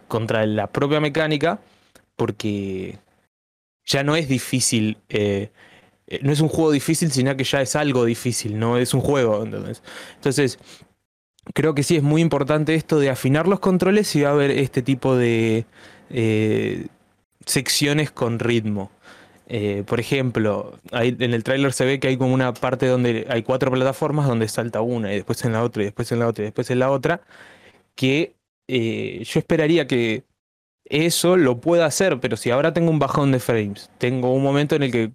contra 0.07 0.45
la 0.45 0.67
propia 0.67 1.01
mecánica, 1.01 1.59
porque 2.15 2.99
ya 3.85 4.03
no 4.03 4.15
es 4.15 4.29
difícil 4.29 4.97
eh, 5.09 5.49
eh, 6.07 6.19
no 6.23 6.31
es 6.31 6.39
un 6.39 6.47
juego 6.47 6.71
difícil, 6.71 7.11
sino 7.11 7.35
que 7.35 7.43
ya 7.43 7.61
es 7.61 7.75
algo 7.75 8.05
difícil, 8.05 8.57
no 8.57 8.77
es 8.77 8.93
un 8.93 9.01
juego. 9.01 9.43
Entonces, 9.43 10.57
creo 11.53 11.73
que 11.73 11.83
sí 11.83 11.95
es 11.95 12.03
muy 12.03 12.21
importante 12.21 12.75
esto 12.75 12.99
de 12.99 13.09
afinar 13.09 13.47
los 13.47 13.59
controles 13.59 14.15
y 14.15 14.21
va 14.21 14.29
a 14.29 14.33
haber 14.33 14.51
este 14.51 14.81
tipo 14.81 15.15
de 15.15 15.65
eh, 16.09 16.87
secciones 17.45 18.11
con 18.11 18.39
ritmo. 18.39 18.91
Eh, 19.49 19.83
por 19.87 19.99
ejemplo, 19.99 20.77
en 20.91 21.33
el 21.33 21.43
tráiler 21.43 21.71
se 21.71 21.85
ve 21.85 21.99
que 21.99 22.09
hay 22.09 22.17
como 22.17 22.33
una 22.33 22.53
parte 22.53 22.87
donde 22.87 23.25
hay 23.29 23.43
cuatro 23.43 23.71
plataformas 23.71 24.27
donde 24.27 24.47
salta 24.49 24.81
una 24.81 25.13
y 25.13 25.15
después 25.15 25.43
en 25.45 25.53
la 25.53 25.63
otra 25.63 25.83
y 25.83 25.85
después 25.85 26.11
en 26.11 26.19
la 26.19 26.27
otra 26.27 26.43
y 26.43 26.45
después 26.47 26.69
en 26.69 26.79
la 26.79 26.91
otra, 26.91 27.21
que 27.95 28.35
yo 28.67 29.39
esperaría 29.39 29.87
que 29.87 30.25
eso 30.89 31.37
lo 31.37 31.59
pueda 31.59 31.85
hacer, 31.85 32.19
pero 32.19 32.37
si 32.37 32.49
ahora 32.51 32.73
tengo 32.73 32.91
un 32.91 32.99
bajón 32.99 33.31
de 33.31 33.39
frames, 33.39 33.89
tengo 33.97 34.33
un 34.33 34.43
momento 34.43 34.75
en 34.75 34.83
el 34.83 34.91
que 34.91 35.11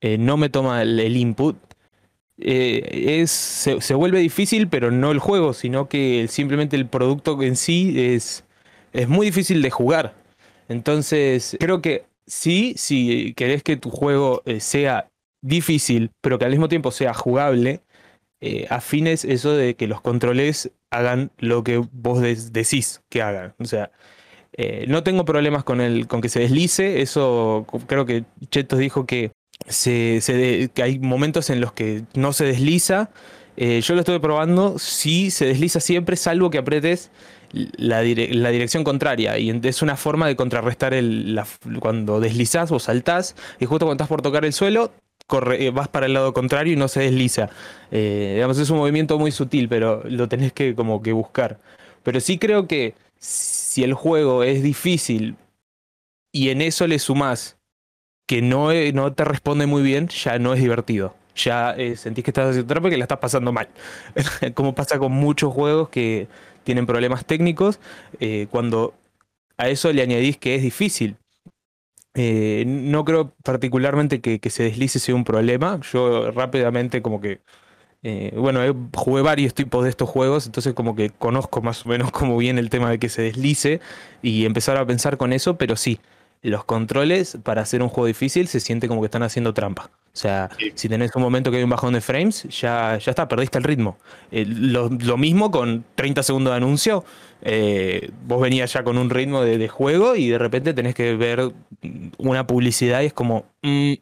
eh, 0.00 0.18
no 0.18 0.36
me 0.36 0.48
toma 0.48 0.82
el, 0.82 1.16
input, 1.16 1.56
eh, 2.40 3.20
es, 3.20 3.30
se, 3.30 3.94
vuelve 3.94 4.20
difícil, 4.20 4.68
pero 4.68 4.90
no 4.90 5.10
el 5.10 5.18
juego, 5.18 5.52
sino 5.52 5.88
que 5.88 6.26
simplemente 6.28 6.76
el 6.76 6.86
producto 6.86 7.40
en 7.42 7.56
sí 7.56 7.94
es, 7.96 8.44
es 8.92 9.08
muy 9.08 9.26
difícil 9.26 9.62
de 9.62 9.70
jugar. 9.70 10.14
Entonces, 10.68 11.56
creo 11.60 11.82
que 11.82 12.06
sí, 12.26 12.74
si 12.76 13.34
querés 13.34 13.62
que 13.62 13.76
tu 13.76 13.90
juego 13.90 14.42
eh, 14.46 14.60
sea 14.60 15.08
difícil, 15.42 16.10
pero 16.20 16.38
que 16.38 16.44
al 16.44 16.50
mismo 16.50 16.68
tiempo 16.68 16.90
sea 16.90 17.14
jugable, 17.14 17.82
afines 18.70 19.24
eso 19.24 19.52
de 19.56 19.74
que 19.74 19.88
los 19.88 20.00
controles 20.00 20.70
hagan 20.90 21.32
lo 21.38 21.64
que 21.64 21.78
vos 21.92 22.20
decís 22.20 23.02
que 23.08 23.20
hagan. 23.20 23.54
O 23.58 23.64
sea, 23.64 23.90
no 24.86 25.02
tengo 25.02 25.24
problemas 25.24 25.64
con, 25.64 25.80
el, 25.80 26.06
con 26.06 26.20
que 26.20 26.28
se 26.28 26.40
deslice, 26.40 27.02
eso 27.02 27.66
creo 27.88 28.06
que 28.06 28.24
Chetos 28.50 28.78
dijo 28.78 29.06
que 29.06 29.32
que 29.66 30.82
hay 30.82 30.98
momentos 30.98 31.50
en 31.50 31.60
los 31.60 31.72
que 31.72 32.02
no 32.14 32.32
se 32.32 32.44
desliza. 32.44 33.10
Eh, 33.56 33.80
yo 33.80 33.94
lo 33.94 34.00
estuve 34.00 34.20
probando, 34.20 34.78
sí 34.78 35.32
se 35.32 35.46
desliza 35.46 35.80
siempre, 35.80 36.14
salvo 36.14 36.48
que 36.48 36.58
apretes 36.58 37.10
la, 37.52 38.02
dirección 38.02 38.84
contraria. 38.84 39.36
Y 39.38 39.50
es 39.64 39.82
una 39.82 39.96
forma 39.96 40.28
de 40.28 40.36
contrarrestar 40.36 40.94
el, 40.94 41.40
cuando 41.80 42.20
deslizás 42.20 42.70
o 42.70 42.78
saltás, 42.78 43.34
y 43.58 43.66
justo 43.66 43.84
cuando 43.84 44.02
estás 44.02 44.08
por 44.08 44.22
tocar 44.22 44.44
el 44.44 44.52
suelo, 44.52 44.92
eh, 45.58 45.70
vas 45.70 45.88
para 45.88 46.06
el 46.06 46.14
lado 46.14 46.32
contrario 46.32 46.72
y 46.72 46.76
no 46.76 46.88
se 46.88 47.00
desliza. 47.00 47.50
Eh, 47.90 48.46
es 48.48 48.70
un 48.70 48.78
movimiento 48.78 49.18
muy 49.18 49.32
sutil, 49.32 49.68
pero 49.68 50.02
lo 50.04 50.28
tenés 50.28 50.52
que 50.52 50.74
como 50.74 51.02
que 51.02 51.12
buscar. 51.12 51.58
Pero 52.04 52.20
sí 52.20 52.38
creo 52.38 52.68
que 52.68 52.94
si 53.18 53.82
el 53.84 53.92
juego 53.92 54.44
es 54.44 54.62
difícil 54.62 55.36
y 56.32 56.50
en 56.50 56.62
eso 56.62 56.86
le 56.86 56.98
sumás 56.98 57.57
que 58.28 58.42
no, 58.42 58.70
eh, 58.70 58.92
no 58.92 59.14
te 59.14 59.24
responde 59.24 59.66
muy 59.66 59.82
bien, 59.82 60.08
ya 60.08 60.38
no 60.38 60.52
es 60.52 60.60
divertido. 60.60 61.14
Ya 61.34 61.70
eh, 61.72 61.96
sentís 61.96 62.22
que 62.22 62.30
estás 62.30 62.50
haciendo 62.50 62.68
trampa 62.68 62.88
y 62.88 62.90
que 62.90 62.98
la 62.98 63.04
estás 63.04 63.18
pasando 63.18 63.52
mal. 63.52 63.68
Como 64.54 64.74
pasa 64.74 64.98
con 64.98 65.12
muchos 65.12 65.52
juegos 65.52 65.88
que 65.88 66.28
tienen 66.62 66.84
problemas 66.84 67.24
técnicos, 67.24 67.80
eh, 68.20 68.46
cuando 68.50 68.92
a 69.56 69.70
eso 69.70 69.90
le 69.94 70.02
añadís 70.02 70.36
que 70.36 70.54
es 70.54 70.62
difícil. 70.62 71.16
No 72.14 73.04
creo 73.04 73.32
particularmente 73.44 74.20
que, 74.20 74.40
que 74.40 74.50
se 74.50 74.64
deslice 74.64 74.98
sea 74.98 75.14
un 75.14 75.24
problema. 75.24 75.80
Yo 75.92 76.32
rápidamente 76.32 77.00
como 77.00 77.20
que 77.20 77.40
bueno, 78.34 78.60
jugué 78.94 79.22
varios 79.22 79.54
tipos 79.54 79.84
de 79.84 79.90
estos 79.90 80.08
juegos, 80.08 80.46
entonces 80.46 80.74
como 80.74 80.96
que 80.96 81.10
conozco 81.10 81.62
más 81.62 81.86
o 81.86 81.88
menos 81.88 82.10
cómo 82.12 82.36
viene 82.36 82.60
el 82.60 82.70
tema 82.70 82.90
de 82.90 82.98
que 82.98 83.08
se 83.08 83.22
deslice 83.22 83.80
y 84.20 84.44
empezar 84.46 84.76
a 84.76 84.86
pensar 84.86 85.16
con 85.16 85.32
eso, 85.32 85.56
pero 85.56 85.76
sí, 85.76 86.00
los 86.42 86.64
controles 86.64 87.38
para 87.42 87.62
hacer 87.62 87.82
un 87.82 87.88
juego 87.88 88.06
difícil 88.06 88.48
se 88.48 88.60
siente 88.60 88.88
como 88.88 89.00
que 89.00 89.06
están 89.06 89.22
haciendo 89.22 89.52
trampa. 89.54 89.90
O 90.14 90.20
sea, 90.20 90.48
Sí. 90.58 90.72
si 90.74 90.88
tenés 90.88 91.14
un 91.14 91.22
momento 91.22 91.50
que 91.50 91.58
hay 91.58 91.62
un 91.62 91.70
bajón 91.70 91.92
de 91.94 92.00
frames, 92.00 92.44
ya, 92.44 92.98
ya 92.98 93.10
está, 93.10 93.28
perdiste 93.28 93.58
el 93.58 93.64
ritmo. 93.64 93.98
Eh, 94.32 94.44
lo, 94.48 94.88
lo 94.88 95.16
mismo 95.16 95.50
con 95.50 95.84
30 95.94 96.22
segundos 96.22 96.52
de 96.52 96.56
anuncio. 96.56 97.04
eh, 97.42 98.10
vos 98.26 98.40
venías 98.40 98.72
ya 98.72 98.82
con 98.82 98.98
un 98.98 99.10
ritmo 99.10 99.42
de, 99.42 99.58
de 99.58 99.68
juego 99.68 100.16
y 100.16 100.28
de 100.28 100.38
repente 100.38 100.74
tenés 100.74 100.94
que 100.96 101.14
ver 101.14 101.52
una 102.18 102.46
publicidad 102.46 103.02
y 103.02 103.06
es 103.06 103.12
como... 103.12 103.44
mm, 103.62 103.92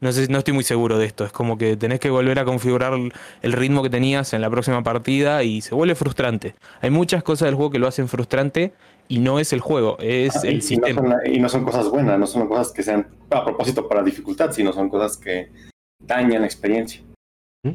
no 0.00 0.12
sé, 0.12 0.28
no 0.28 0.38
estoy 0.38 0.54
muy 0.54 0.64
seguro 0.64 0.96
de 0.98 1.04
esto. 1.06 1.24
Es 1.26 1.32
como 1.32 1.58
que 1.58 1.76
tenés 1.76 2.00
que 2.00 2.08
volver 2.10 2.38
a 2.38 2.44
configurar 2.46 2.94
el 3.42 3.52
ritmo 3.52 3.82
que 3.82 3.90
tenías 3.90 4.32
en 4.32 4.40
la 4.40 4.48
próxima 4.48 4.82
partida 4.82 5.42
y 5.42 5.60
se 5.60 5.74
vuelve 5.74 5.94
frustrante. 5.94 6.54
Hay 6.80 6.88
muchas 6.90 7.22
cosas 7.22 7.46
del 7.46 7.54
juego 7.54 7.70
que 7.70 7.78
lo 7.78 7.86
hacen 7.86 8.08
frustrante 8.08 8.72
y 9.10 9.18
no 9.18 9.40
es 9.40 9.52
el 9.52 9.58
juego, 9.60 9.98
es 9.98 10.36
Ah, 10.36 10.40
el 10.44 10.52
y, 10.52 10.56
no 10.56 10.62
sistema. 10.62 11.02
son, 11.02 11.34
y 11.34 11.38
no 11.40 11.48
son 11.48 11.64
cosas 11.64 11.90
buenas, 11.90 12.16
no 12.16 12.26
son 12.28 12.46
cosas 12.46 12.70
que 12.72 12.84
sean 12.84 13.08
a 13.30 13.44
propósito 13.44 13.88
para 13.88 14.04
dificultad, 14.04 14.52
sino 14.52 14.72
son 14.72 14.88
cosas 14.88 15.16
que 15.16 15.50
dañan 15.98 16.42
la 16.42 16.46
experiencia. 16.46 17.02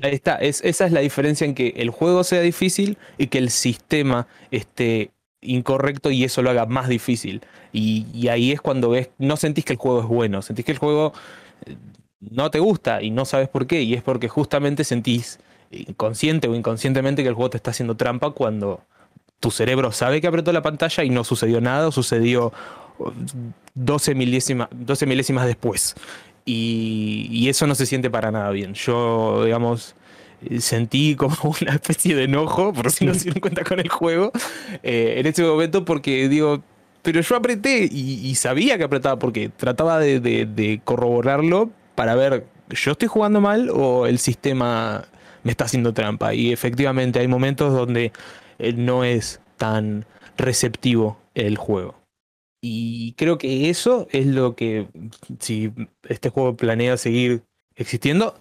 Ahí 0.02 0.16
está, 0.16 0.36
es, 0.38 0.64
esa 0.64 0.86
es 0.86 0.94
la 0.94 1.02
diferencia 1.02 1.44
en 1.44 1.54
que 1.54 1.74
el 1.76 1.90
juego 1.90 2.24
sea 2.24 2.40
difícil 2.40 2.98
y 3.18 3.28
que 3.28 3.38
el 3.38 3.50
sistema 3.50 4.28
esté 4.50 5.12
incorrecto 5.42 6.10
y 6.10 6.24
eso 6.24 6.42
lo 6.42 6.50
haga 6.52 6.66
más 6.66 6.88
difícil. 6.88 7.42
Y, 7.74 8.08
y 8.14 8.30
ahí 8.30 8.54
es 8.54 8.62
cuando 8.62 8.90
ves, 8.92 9.10
no 9.18 9.36
sentís 9.36 9.66
que 9.66 9.74
el 9.74 9.80
juego 9.80 10.00
es 10.00 10.08
bueno, 10.08 10.42
sentís 10.42 10.64
que 10.64 10.72
el 10.72 10.78
juego 10.78 11.12
eh, 11.66 11.76
no 12.22 12.50
te 12.50 12.60
gusta 12.60 13.04
y 13.04 13.12
no 13.12 13.26
sabes 13.26 13.50
por 13.50 13.68
qué. 13.68 13.82
Y 13.82 13.94
es 13.94 14.02
porque 14.02 14.30
justamente 14.30 14.86
sentís, 14.86 15.38
consciente 15.98 16.48
o 16.48 16.56
inconscientemente, 16.56 17.24
que 17.24 17.30
el 17.30 17.36
juego 17.36 17.50
te 17.50 17.58
está 17.58 17.72
haciendo 17.72 17.96
trampa 17.98 18.32
cuando 18.32 18.80
tu 19.40 19.52
cerebro 19.52 19.92
sabe 19.92 20.22
que 20.22 20.28
apretó 20.28 20.52
la 20.52 20.62
pantalla 20.62 21.04
y 21.04 21.10
no 21.10 21.24
sucedió 21.24 21.62
nada 21.62 21.88
o 21.88 21.92
sucedió 21.92 22.52
oh, 23.00 23.12
12 23.76 24.16
milésimas, 24.16 24.68
12 24.72 25.06
milésimas 25.06 25.46
después. 25.46 25.96
Y, 26.46 27.28
y 27.32 27.50
eso 27.50 27.66
no 27.68 27.76
se 27.76 27.86
siente 27.86 28.10
para 28.10 28.32
nada 28.32 28.50
bien. 28.52 28.74
Yo, 28.76 29.44
digamos, 29.46 29.96
sentí 30.60 31.16
como 31.16 31.36
una 31.62 31.74
especie 31.74 32.16
de 32.16 32.24
enojo, 32.26 32.74
por 32.74 32.92
si 32.92 33.06
no 33.06 33.14
se 33.14 33.34
cuenta 33.40 33.64
con 33.64 33.80
el 33.80 33.90
juego, 33.90 34.32
eh, 34.84 35.16
en 35.18 35.26
ese 35.28 35.44
momento 35.44 35.86
porque 35.86 36.30
digo, 36.30 36.62
pero 37.02 37.22
yo 37.22 37.36
apreté 37.36 37.88
y, 37.92 38.28
y 38.28 38.36
sabía 38.36 38.78
que 38.78 38.84
apretaba 38.84 39.18
porque 39.20 39.50
trataba 39.50 40.00
de, 40.00 40.20
de- 40.20 40.46
de 40.46 40.82
corroborarlo 40.84 41.70
para 41.96 42.16
ver, 42.16 42.46
¿yo 42.70 42.92
estoy 42.92 43.08
jugando 43.08 43.42
mal 43.42 43.70
o 43.72 44.06
el 44.08 44.20
sistema 44.20 45.06
me 45.44 45.52
está 45.52 45.66
haciendo 45.66 45.94
trampa? 45.94 46.34
Y 46.34 46.52
efectivamente 46.52 47.20
hay 47.20 47.28
momentos 47.28 47.74
donde 47.74 48.12
eh, 48.60 48.74
no 48.74 49.04
es 49.04 49.42
tan 49.58 50.06
receptivo 50.38 51.18
el 51.34 51.58
juego. 51.58 51.96
Y 52.62 53.14
creo 53.14 53.38
que 53.38 53.70
eso 53.70 54.08
es 54.12 54.26
lo 54.26 54.56
que, 54.56 54.88
si 55.40 55.72
este 56.10 56.30
juego 56.30 56.56
planea 56.56 56.98
seguir 56.98 57.44
existiendo, 57.76 58.40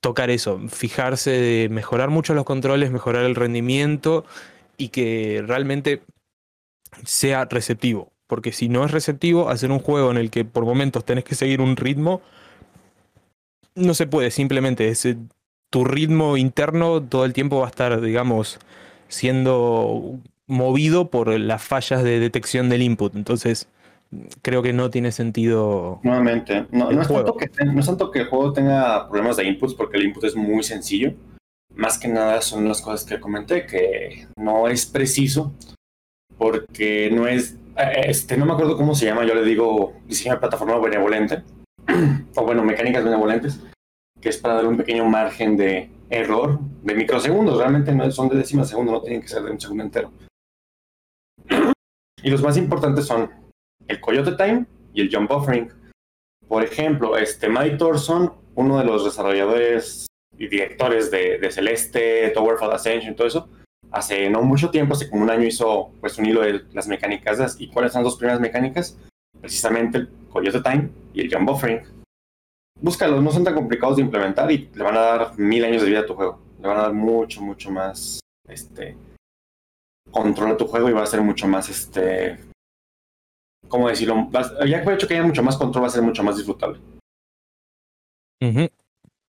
tocar 0.00 0.30
eso, 0.30 0.60
fijarse 0.68 1.30
de 1.30 1.68
mejorar 1.68 2.10
mucho 2.10 2.34
los 2.34 2.44
controles, 2.44 2.90
mejorar 2.90 3.24
el 3.24 3.34
rendimiento 3.34 4.24
y 4.76 4.90
que 4.90 5.42
realmente 5.46 6.02
sea 7.04 7.44
receptivo. 7.46 8.12
Porque 8.28 8.52
si 8.52 8.68
no 8.68 8.84
es 8.84 8.92
receptivo, 8.92 9.48
hacer 9.48 9.72
un 9.72 9.80
juego 9.80 10.10
en 10.10 10.18
el 10.18 10.30
que 10.30 10.44
por 10.44 10.64
momentos 10.64 11.04
tenés 11.04 11.24
que 11.24 11.34
seguir 11.34 11.60
un 11.60 11.76
ritmo, 11.76 12.20
no 13.74 13.94
se 13.94 14.06
puede, 14.06 14.30
simplemente 14.30 14.88
es, 14.88 15.04
eh, 15.06 15.16
tu 15.70 15.84
ritmo 15.84 16.36
interno 16.36 17.02
todo 17.02 17.24
el 17.24 17.32
tiempo 17.32 17.58
va 17.58 17.66
a 17.66 17.70
estar, 17.70 18.00
digamos, 18.00 18.58
siendo 19.08 20.18
movido 20.46 21.10
por 21.10 21.28
las 21.38 21.62
fallas 21.62 22.02
de 22.02 22.20
detección 22.20 22.68
del 22.68 22.82
input. 22.82 23.14
Entonces, 23.14 23.68
creo 24.42 24.62
que 24.62 24.72
no 24.72 24.90
tiene 24.90 25.12
sentido. 25.12 26.00
Nuevamente, 26.02 26.66
no, 26.70 26.90
no, 26.90 27.02
es 27.02 27.08
tanto 27.08 27.36
que, 27.36 27.50
no 27.64 27.80
es 27.80 27.86
tanto 27.86 28.10
que 28.10 28.20
el 28.20 28.28
juego 28.28 28.52
tenga 28.52 29.08
problemas 29.08 29.36
de 29.36 29.44
inputs, 29.44 29.74
porque 29.74 29.98
el 29.98 30.04
input 30.04 30.24
es 30.24 30.36
muy 30.36 30.62
sencillo. 30.62 31.12
Más 31.74 31.98
que 31.98 32.08
nada 32.08 32.40
son 32.42 32.66
las 32.66 32.80
cosas 32.80 33.04
que 33.04 33.20
comenté, 33.20 33.66
que 33.66 34.26
no 34.36 34.68
es 34.68 34.86
preciso, 34.86 35.52
porque 36.36 37.10
no 37.12 37.26
es, 37.26 37.56
eh, 37.76 38.06
este, 38.06 38.36
no 38.36 38.46
me 38.46 38.52
acuerdo 38.52 38.76
cómo 38.76 38.94
se 38.94 39.06
llama, 39.06 39.24
yo 39.24 39.34
le 39.34 39.44
digo 39.44 39.92
diseño 40.06 40.34
de 40.34 40.40
plataforma 40.40 40.78
benevolente, 40.78 41.42
o 42.34 42.42
bueno, 42.42 42.64
mecánicas 42.64 43.04
benevolentes, 43.04 43.60
que 44.20 44.30
es 44.30 44.38
para 44.38 44.54
dar 44.54 44.66
un 44.66 44.76
pequeño 44.76 45.04
margen 45.04 45.56
de 45.56 45.90
error 46.10 46.58
de 46.82 46.94
microsegundos, 46.94 47.58
realmente 47.58 47.92
no 47.92 48.10
son 48.10 48.28
de 48.28 48.36
décimas 48.36 48.70
de 48.70 48.82
no 48.82 49.02
tienen 49.02 49.22
que 49.22 49.28
ser 49.28 49.42
de 49.42 49.50
un 49.50 49.60
segundo 49.60 49.84
entero. 49.84 50.12
Y 52.22 52.30
los 52.30 52.42
más 52.42 52.56
importantes 52.56 53.06
son 53.06 53.30
el 53.86 54.00
Coyote 54.00 54.32
Time 54.32 54.66
y 54.92 55.02
el 55.02 55.14
Jump 55.14 55.30
Buffering. 55.30 55.70
Por 56.48 56.64
ejemplo, 56.64 57.16
este 57.16 57.48
Mike 57.48 57.76
Thorson, 57.76 58.32
uno 58.54 58.78
de 58.78 58.84
los 58.84 59.04
desarrolladores 59.04 60.06
y 60.36 60.48
directores 60.48 61.10
de, 61.10 61.50
Celeste, 61.50 62.30
Towerfall 62.30 62.72
Ascension 62.72 63.12
y 63.12 63.16
todo 63.16 63.26
eso, 63.26 63.48
hace 63.90 64.28
no 64.30 64.42
mucho 64.42 64.70
tiempo, 64.70 64.94
hace 64.94 65.08
como 65.08 65.22
un 65.22 65.30
año 65.30 65.46
hizo 65.46 65.90
pues 66.00 66.18
un 66.18 66.26
hilo 66.26 66.40
de 66.40 66.64
las 66.72 66.88
mecánicas. 66.88 67.56
¿Y 67.60 67.68
cuáles 67.68 67.92
son 67.92 68.02
las 68.02 68.12
dos 68.12 68.18
primeras 68.18 68.40
mecánicas? 68.40 68.98
Precisamente 69.40 69.98
el 69.98 70.08
Coyote 70.30 70.60
Time 70.60 70.90
y 71.12 71.20
el 71.20 71.32
Jump 71.32 71.48
Buffering. 71.48 71.97
Búscalos, 72.80 73.22
no 73.22 73.32
son 73.32 73.44
tan 73.44 73.54
complicados 73.54 73.96
de 73.96 74.02
implementar 74.02 74.50
y 74.52 74.70
le 74.72 74.84
van 74.84 74.96
a 74.96 75.00
dar 75.00 75.38
mil 75.38 75.64
años 75.64 75.82
de 75.82 75.88
vida 75.88 76.00
a 76.00 76.06
tu 76.06 76.14
juego. 76.14 76.40
Le 76.60 76.68
van 76.68 76.78
a 76.78 76.82
dar 76.82 76.92
mucho, 76.92 77.40
mucho 77.40 77.70
más 77.70 78.20
este, 78.48 78.96
control 80.10 80.52
a 80.52 80.56
tu 80.56 80.66
juego 80.66 80.88
y 80.88 80.92
va 80.92 81.02
a 81.02 81.06
ser 81.06 81.20
mucho 81.20 81.48
más 81.48 81.68
este, 81.68 82.38
¿cómo 83.68 83.88
decirlo? 83.88 84.28
Ya 84.66 84.82
que 84.82 84.88
el 84.88 84.94
hecho 84.94 85.08
que 85.08 85.14
haya 85.14 85.26
mucho 85.26 85.42
más 85.42 85.56
control 85.56 85.84
va 85.84 85.88
a 85.88 85.90
ser 85.90 86.02
mucho 86.02 86.22
más 86.22 86.36
disfrutable. 86.36 86.80
Ujú. 88.40 88.68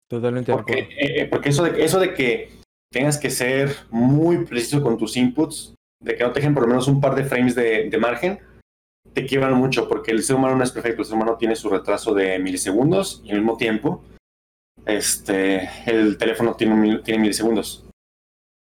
Totalmente 0.10 0.52
Porque, 0.52 0.80
eh, 0.80 1.22
eh, 1.22 1.26
porque 1.26 1.50
eso, 1.50 1.64
de, 1.64 1.84
eso 1.84 2.00
de 2.00 2.14
que 2.14 2.50
tengas 2.92 3.18
que 3.18 3.30
ser 3.30 3.76
muy 3.90 4.46
preciso 4.46 4.82
con 4.82 4.98
tus 4.98 5.18
inputs, 5.18 5.74
de 6.02 6.16
que 6.16 6.24
no 6.24 6.32
te 6.32 6.40
dejen 6.40 6.54
por 6.54 6.64
lo 6.64 6.70
menos 6.70 6.88
un 6.88 7.02
par 7.02 7.16
de 7.16 7.26
frames 7.26 7.56
de, 7.56 7.90
de 7.90 7.98
margen, 7.98 8.40
te 9.18 9.26
quiebran 9.26 9.56
mucho, 9.56 9.90
porque 9.90 10.12
el 10.12 10.22
ser 10.22 10.36
humano 10.36 10.56
no 10.56 10.64
es 10.64 10.72
perfecto, 10.72 11.02
el 11.02 11.08
ser 11.08 11.16
humano 11.16 11.38
tiene 11.38 11.56
su 11.56 11.72
retraso 11.72 12.14
de 12.14 12.38
milisegundos 12.38 13.24
y 13.26 13.32
al 13.32 13.40
mismo 13.40 13.58
tiempo 13.58 14.04
este, 14.86 15.68
el 15.88 16.20
teléfono 16.20 16.54
tiene, 16.54 17.00
tiene 17.00 17.22
milisegundos. 17.22 17.84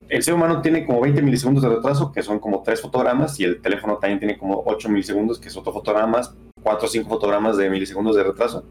El 0.07 0.21
ser 0.21 0.35
humano 0.35 0.61
tiene 0.61 0.85
como 0.85 1.01
20 1.01 1.23
milisegundos 1.23 1.63
de 1.63 1.69
retraso, 1.69 2.11
que 2.11 2.21
son 2.21 2.37
como 2.37 2.61
3 2.61 2.79
fotogramas, 2.79 3.39
y 3.39 3.45
el 3.45 3.63
teléfono 3.63 3.97
también 3.97 4.19
tiene 4.19 4.37
como 4.37 4.61
8 4.67 4.89
milisegundos, 4.89 5.39
que 5.39 5.47
es 5.47 5.57
otro 5.57 5.73
fotogramas, 5.73 6.35
4 6.61 6.85
o 6.85 6.87
5 6.87 7.09
fotogramas 7.09 7.57
de 7.57 7.71
milisegundos 7.71 8.15
de 8.15 8.23
retraso. 8.23 8.63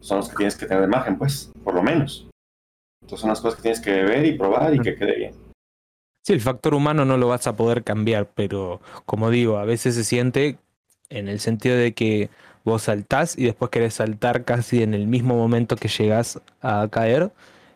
Son 0.00 0.18
los 0.18 0.28
que 0.28 0.36
tienes 0.36 0.54
que 0.54 0.66
tener 0.66 0.82
de 0.82 0.88
margen, 0.88 1.18
pues, 1.18 1.50
por 1.64 1.74
lo 1.74 1.82
menos. 1.82 2.28
Entonces 3.02 3.22
son 3.22 3.30
las 3.30 3.40
cosas 3.40 3.56
que 3.56 3.62
tienes 3.62 3.80
que 3.80 3.90
ver 3.90 4.24
y 4.24 4.38
probar 4.38 4.72
y 4.72 4.78
que 4.78 4.94
quede 4.94 5.16
bien. 5.16 5.34
Sí, 6.24 6.32
el 6.32 6.40
factor 6.40 6.74
humano 6.74 7.04
no 7.04 7.18
lo 7.18 7.26
vas 7.26 7.48
a 7.48 7.56
poder 7.56 7.82
cambiar, 7.82 8.30
pero 8.34 8.80
como 9.04 9.30
digo, 9.30 9.58
a 9.58 9.64
veces 9.64 9.96
se 9.96 10.04
siente 10.04 10.58
en 11.18 11.28
el 11.28 11.40
sentido 11.40 11.76
de 11.76 11.92
que 11.94 12.30
vos 12.64 12.82
saltás 12.82 13.36
y 13.38 13.44
después 13.44 13.70
querés 13.70 13.94
saltar 13.94 14.44
casi 14.44 14.82
en 14.82 14.94
el 14.94 15.06
mismo 15.06 15.36
momento 15.36 15.76
que 15.76 15.88
llegás 15.88 16.40
a 16.62 16.88
caer. 16.90 17.32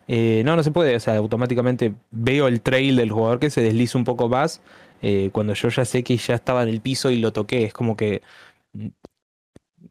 Eh, 0.09 0.43
no, 0.45 0.57
no 0.57 0.63
se 0.63 0.71
puede, 0.71 0.97
o 0.97 1.01
sea, 1.01 1.17
automáticamente 1.17 1.95
veo 2.11 2.49
el 2.49 2.63
trail 2.63 2.97
del 2.97 3.11
jugador 3.13 3.39
que 3.39 3.51
se 3.51 3.61
desliza 3.61 3.99
un 3.99 4.05
poco 4.05 4.29
más 4.29 4.63
eh, 5.03 5.29
cuando 5.33 5.53
yo 5.55 5.69
ya 5.69 5.85
sé 5.85 6.03
que 6.03 6.17
ya 6.17 6.35
estaba 6.35 6.63
en 6.63 6.71
el 6.71 6.81
piso 6.81 7.11
y 7.11 7.19
lo 7.19 7.33
toqué. 7.33 7.65
Es 7.65 7.73
como 7.73 7.97
que... 7.97 8.23
mm, 8.73 8.89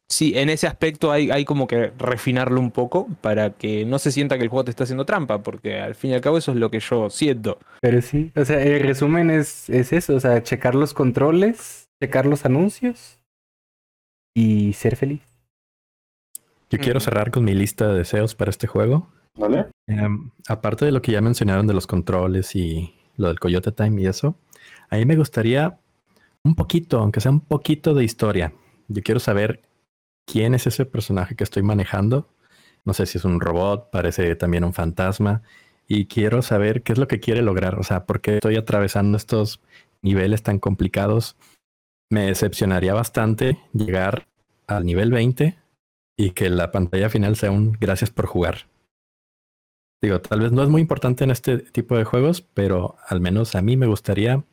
Sí, 0.08 0.32
en 0.36 0.48
ese 0.48 0.66
aspecto 0.66 1.12
hay, 1.12 1.30
hay 1.30 1.44
como 1.44 1.66
que 1.66 1.92
refinarlo 1.98 2.60
un 2.60 2.70
poco 2.70 3.08
para 3.20 3.50
que 3.50 3.84
no 3.84 3.98
se 3.98 4.10
sienta 4.10 4.36
que 4.36 4.44
el 4.44 4.48
juego 4.48 4.64
te 4.64 4.70
está 4.70 4.84
haciendo 4.84 5.04
trampa, 5.04 5.42
porque 5.42 5.80
al 5.80 5.94
fin 5.94 6.10
y 6.10 6.14
al 6.14 6.20
cabo 6.20 6.38
eso 6.38 6.52
es 6.52 6.58
lo 6.58 6.70
que 6.70 6.80
yo 6.80 7.10
siento. 7.10 7.58
Pero 7.80 8.00
sí, 8.00 8.30
o 8.34 8.44
sea, 8.44 8.62
el 8.62 8.80
resumen 8.80 9.30
es, 9.30 9.68
es 9.68 9.92
eso, 9.92 10.14
o 10.14 10.20
sea, 10.20 10.42
checar 10.42 10.74
los 10.74 10.94
controles, 10.94 11.88
checar 12.02 12.26
los 12.26 12.44
anuncios 12.44 13.17
y 14.34 14.72
ser 14.72 14.96
feliz. 14.96 15.22
Yo 16.70 16.78
quiero 16.78 17.00
cerrar 17.00 17.30
con 17.30 17.44
mi 17.44 17.54
lista 17.54 17.88
de 17.88 17.98
deseos 17.98 18.34
para 18.34 18.50
este 18.50 18.66
juego. 18.66 19.08
¿Vale? 19.34 19.68
Em, 19.86 20.30
aparte 20.48 20.84
de 20.84 20.92
lo 20.92 21.00
que 21.00 21.12
ya 21.12 21.20
mencionaron 21.20 21.66
de 21.66 21.74
los 21.74 21.86
controles 21.86 22.54
y 22.54 22.94
lo 23.16 23.28
del 23.28 23.40
Coyote 23.40 23.72
Time 23.72 24.02
y 24.02 24.06
eso, 24.06 24.36
a 24.90 24.96
mí 24.96 25.04
me 25.06 25.16
gustaría 25.16 25.78
un 26.44 26.54
poquito, 26.54 26.98
aunque 26.98 27.20
sea 27.20 27.30
un 27.30 27.40
poquito 27.40 27.94
de 27.94 28.04
historia. 28.04 28.52
Yo 28.88 29.02
quiero 29.02 29.20
saber 29.20 29.62
quién 30.26 30.54
es 30.54 30.66
ese 30.66 30.84
personaje 30.84 31.34
que 31.34 31.44
estoy 31.44 31.62
manejando. 31.62 32.28
No 32.84 32.94
sé 32.94 33.06
si 33.06 33.18
es 33.18 33.24
un 33.24 33.40
robot, 33.40 33.90
parece 33.90 34.34
también 34.36 34.64
un 34.64 34.72
fantasma. 34.72 35.42
Y 35.86 36.06
quiero 36.06 36.42
saber 36.42 36.82
qué 36.82 36.92
es 36.92 36.98
lo 36.98 37.08
que 37.08 37.20
quiere 37.20 37.42
lograr. 37.42 37.78
O 37.78 37.82
sea, 37.82 38.04
por 38.04 38.20
qué 38.20 38.36
estoy 38.36 38.56
atravesando 38.56 39.16
estos 39.16 39.60
niveles 40.02 40.42
tan 40.42 40.58
complicados. 40.58 41.36
Me 42.10 42.26
decepcionaría 42.26 42.94
bastante 42.94 43.58
llegar 43.72 44.28
al 44.66 44.84
nivel 44.86 45.10
20 45.10 45.58
y 46.16 46.30
que 46.30 46.50
la 46.50 46.72
pantalla 46.72 47.10
final 47.10 47.36
sea 47.36 47.50
un 47.50 47.72
gracias 47.72 48.10
por 48.10 48.26
jugar. 48.26 48.68
Digo, 50.00 50.20
tal 50.20 50.40
vez 50.40 50.52
no 50.52 50.62
es 50.62 50.68
muy 50.68 50.80
importante 50.80 51.24
en 51.24 51.30
este 51.30 51.58
tipo 51.58 51.96
de 51.96 52.04
juegos, 52.04 52.42
pero 52.42 52.96
al 53.08 53.20
menos 53.20 53.54
a 53.54 53.62
mí 53.62 53.76
me 53.76 53.86
gustaría 53.86 54.44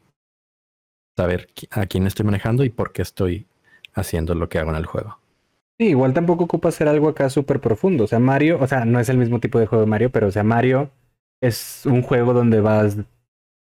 saber 1.16 1.50
a 1.72 1.86
quién 1.86 2.08
estoy 2.08 2.26
manejando 2.26 2.64
y 2.64 2.70
por 2.70 2.92
qué 2.92 3.02
estoy 3.02 3.48
haciendo 3.94 4.36
lo 4.36 4.50
que 4.50 4.60
hago 4.60 4.72
en 4.72 4.78
el 4.78 4.86
juego. 4.86 5.20
Sí, 5.80 5.88
igual 5.90 6.14
tampoco 6.14 6.46
ocupa 6.46 6.70
hacer 6.70 6.88
algo 6.88 7.10
acá 7.10 7.30
súper 7.30 7.60
profundo. 7.60 8.06
O 8.06 8.08
sea, 8.08 8.20
Mario, 8.20 8.60
o 8.62 8.68
sea, 8.68 8.86
no 8.86 9.00
es 9.00 9.10
el 9.10 9.18
mismo 9.18 9.40
tipo 9.40 9.60
de 9.60 9.68
juego 9.68 9.84
de 9.84 9.90
Mario, 9.90 10.10
pero 10.10 10.28
o 10.28 10.32
sea, 10.32 10.44
Mario 10.44 10.90
es 11.42 11.86
un 11.86 12.02
juego 12.02 12.34
donde 12.34 12.62
vas 12.62 12.98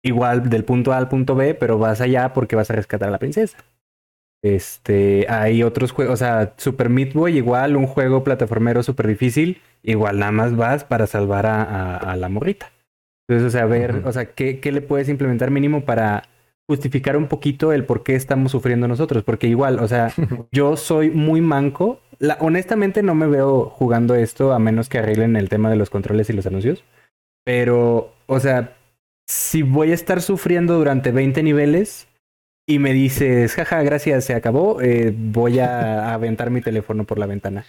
igual 0.03 0.49
del 0.49 0.65
punto 0.65 0.93
A 0.93 0.97
al 0.97 1.09
punto 1.09 1.35
B, 1.35 1.53
pero 1.53 1.77
vas 1.77 2.01
allá 2.01 2.33
porque 2.33 2.55
vas 2.55 2.69
a 2.69 2.75
rescatar 2.75 3.09
a 3.09 3.11
la 3.11 3.19
princesa. 3.19 3.57
Este, 4.43 5.27
hay 5.29 5.61
otros 5.63 5.91
juegos, 5.91 6.15
o 6.15 6.17
sea, 6.17 6.53
Super 6.57 6.89
Meat 6.89 7.13
Boy 7.13 7.37
igual, 7.37 7.75
un 7.75 7.85
juego 7.85 8.23
plataformero 8.23 8.81
súper 8.81 9.07
difícil, 9.07 9.61
igual 9.83 10.17
nada 10.19 10.31
más 10.31 10.55
vas 10.55 10.83
para 10.83 11.05
salvar 11.05 11.45
a, 11.45 11.61
a- 11.63 11.97
a 11.97 12.15
la 12.15 12.27
morrita. 12.29 12.71
Entonces, 13.27 13.47
o 13.47 13.51
sea, 13.51 13.65
ver, 13.65 14.01
o 14.05 14.11
sea, 14.11 14.25
¿qué, 14.33 14.59
qué 14.59 14.71
le 14.71 14.81
puedes 14.81 15.09
implementar 15.09 15.51
mínimo 15.51 15.85
para 15.85 16.23
justificar 16.67 17.17
un 17.17 17.27
poquito 17.27 17.71
el 17.71 17.85
por 17.85 18.03
qué 18.03 18.15
estamos 18.15 18.51
sufriendo 18.51 18.87
nosotros? 18.87 19.23
Porque 19.23 19.47
igual, 19.47 19.79
o 19.79 19.87
sea, 19.87 20.11
yo 20.51 20.75
soy 20.75 21.11
muy 21.11 21.41
manco. 21.41 22.01
La- 22.19 22.37
honestamente 22.41 23.03
no 23.03 23.15
me 23.15 23.27
veo 23.27 23.65
jugando 23.65 24.15
esto 24.15 24.53
a 24.53 24.59
menos 24.59 24.89
que 24.89 24.99
arreglen 24.99 25.35
el 25.35 25.49
tema 25.49 25.69
de 25.69 25.75
los 25.77 25.89
controles 25.89 26.29
y 26.29 26.33
los 26.33 26.45
anuncios. 26.47 26.83
Pero, 27.43 28.13
o 28.27 28.39
sea, 28.39 28.75
si 29.27 29.61
voy 29.63 29.91
a 29.91 29.95
estar 29.95 30.21
sufriendo 30.21 30.77
durante 30.77 31.11
20 31.11 31.43
niveles 31.43 32.07
y 32.71 32.79
me 32.79 32.93
dices, 32.93 33.53
jaja, 33.53 33.83
gracias, 33.83 34.23
se 34.23 34.33
acabó, 34.33 34.81
eh, 34.81 35.13
voy 35.15 35.59
a 35.59 36.13
aventar 36.13 36.49
mi 36.49 36.61
teléfono 36.61 37.03
por 37.03 37.19
la 37.19 37.25
ventana. 37.25 37.65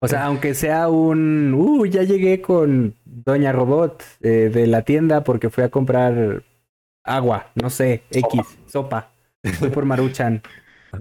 O 0.00 0.08
sea, 0.08 0.24
aunque 0.24 0.54
sea 0.54 0.88
un, 0.88 1.54
uh, 1.54 1.84
ya 1.86 2.02
llegué 2.02 2.40
con 2.40 2.94
Doña 3.04 3.52
Robot 3.52 4.02
eh, 4.22 4.50
de 4.52 4.66
la 4.66 4.82
tienda 4.82 5.22
porque 5.22 5.50
fui 5.50 5.64
a 5.64 5.68
comprar 5.68 6.42
agua, 7.02 7.50
no 7.54 7.68
sé, 7.68 8.02
X, 8.10 8.40
sopa. 8.66 9.10
Fui 9.58 9.68
por 9.68 9.84
Maruchan. 9.84 10.42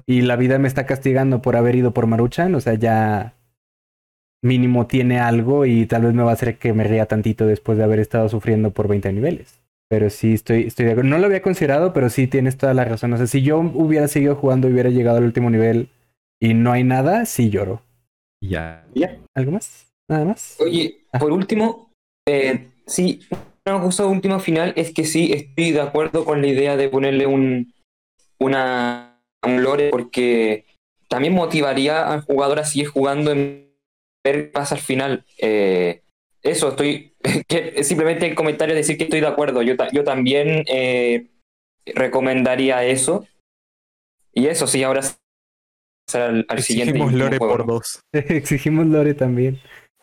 Y 0.06 0.22
la 0.22 0.36
vida 0.36 0.58
me 0.58 0.68
está 0.68 0.86
castigando 0.86 1.42
por 1.42 1.56
haber 1.56 1.76
ido 1.76 1.94
por 1.94 2.08
Maruchan. 2.08 2.54
O 2.56 2.60
sea, 2.60 2.74
ya 2.74 3.34
mínimo 4.42 4.88
tiene 4.88 5.20
algo 5.20 5.66
y 5.66 5.86
tal 5.86 6.04
vez 6.04 6.14
me 6.14 6.24
va 6.24 6.32
a 6.32 6.34
hacer 6.34 6.58
que 6.58 6.74
me 6.74 6.84
ría 6.84 7.06
tantito 7.06 7.46
después 7.46 7.78
de 7.78 7.86
haber 7.86 8.00
estado 8.00 8.28
sufriendo 8.28 8.72
por 8.72 8.90
20 8.90 9.14
niveles. 9.14 9.63
Pero 9.94 10.10
sí, 10.10 10.34
estoy, 10.34 10.64
estoy 10.64 10.86
de 10.88 10.94
acuerdo. 10.94 11.12
No 11.12 11.20
lo 11.20 11.28
había 11.28 11.44
considerado, 11.44 11.94
pero 11.94 12.10
sí 12.10 12.26
tienes 12.26 12.58
toda 12.58 12.74
la 12.74 12.84
razón. 12.84 13.14
O 13.14 13.18
sea, 13.18 13.28
si 13.28 13.44
yo 13.44 13.60
hubiera 13.60 14.08
seguido 14.08 14.36
jugando 14.36 14.68
y 14.68 14.74
hubiera 14.74 14.90
llegado 14.90 15.20
al 15.20 15.24
último 15.24 15.52
nivel 15.52 15.88
y 16.42 16.56
no 16.56 16.72
hay 16.72 16.84
nada, 16.84 17.28
sí 17.28 17.52
lloro. 17.52 17.84
Ya. 18.44 18.88
Ya. 18.96 19.20
¿Algo 19.36 19.52
más? 19.52 19.94
¿Nada 20.10 20.26
más? 20.26 20.58
Oye, 20.60 21.02
Ah. 21.12 21.20
por 21.20 21.32
último, 21.32 21.92
eh, 22.28 22.70
sí, 22.88 23.20
una 23.68 23.80
cosa 23.82 24.08
última 24.08 24.40
final 24.40 24.74
es 24.76 24.92
que 24.96 25.06
sí 25.06 25.32
estoy 25.32 25.70
de 25.74 25.82
acuerdo 25.82 26.26
con 26.26 26.42
la 26.42 26.48
idea 26.48 26.76
de 26.76 26.90
ponerle 26.90 27.28
un, 27.28 27.72
una, 28.40 29.22
un 29.46 29.62
lore 29.62 29.92
porque 29.92 30.66
también 31.08 31.36
motivaría 31.36 32.12
al 32.12 32.22
jugador 32.22 32.58
a 32.58 32.66
seguir 32.66 32.88
jugando 32.88 33.32
en 33.32 33.70
ver 34.26 34.46
qué 34.46 34.50
pasa 34.52 34.74
al 34.74 34.82
final. 34.82 35.24
Eh, 35.38 36.02
eso, 36.44 36.70
estoy, 36.70 37.16
que 37.48 37.84
simplemente 37.84 38.28
el 38.28 38.36
comentario 38.36 38.76
decir 38.76 38.98
que 38.98 39.06
estoy 39.06 39.22
de 39.22 39.28
acuerdo. 39.28 39.62
Yo, 39.62 39.76
ta- 39.78 39.90
yo 39.92 40.04
también 40.04 40.64
eh, 40.68 41.28
recomendaría 41.86 42.84
eso. 42.86 43.26
Y 44.34 44.48
eso, 44.48 44.68
sí, 44.68 44.84
ahora 44.84 45.02
al, 46.14 46.46
al 46.50 46.62
siguiente. 46.62 46.92
Exigimos 46.92 47.14
Lore 47.14 47.38
juego, 47.38 47.58
por 47.58 47.66
dos. 47.66 48.02
Exigimos 48.14 48.86
Lore 48.88 49.14
también. 49.14 49.60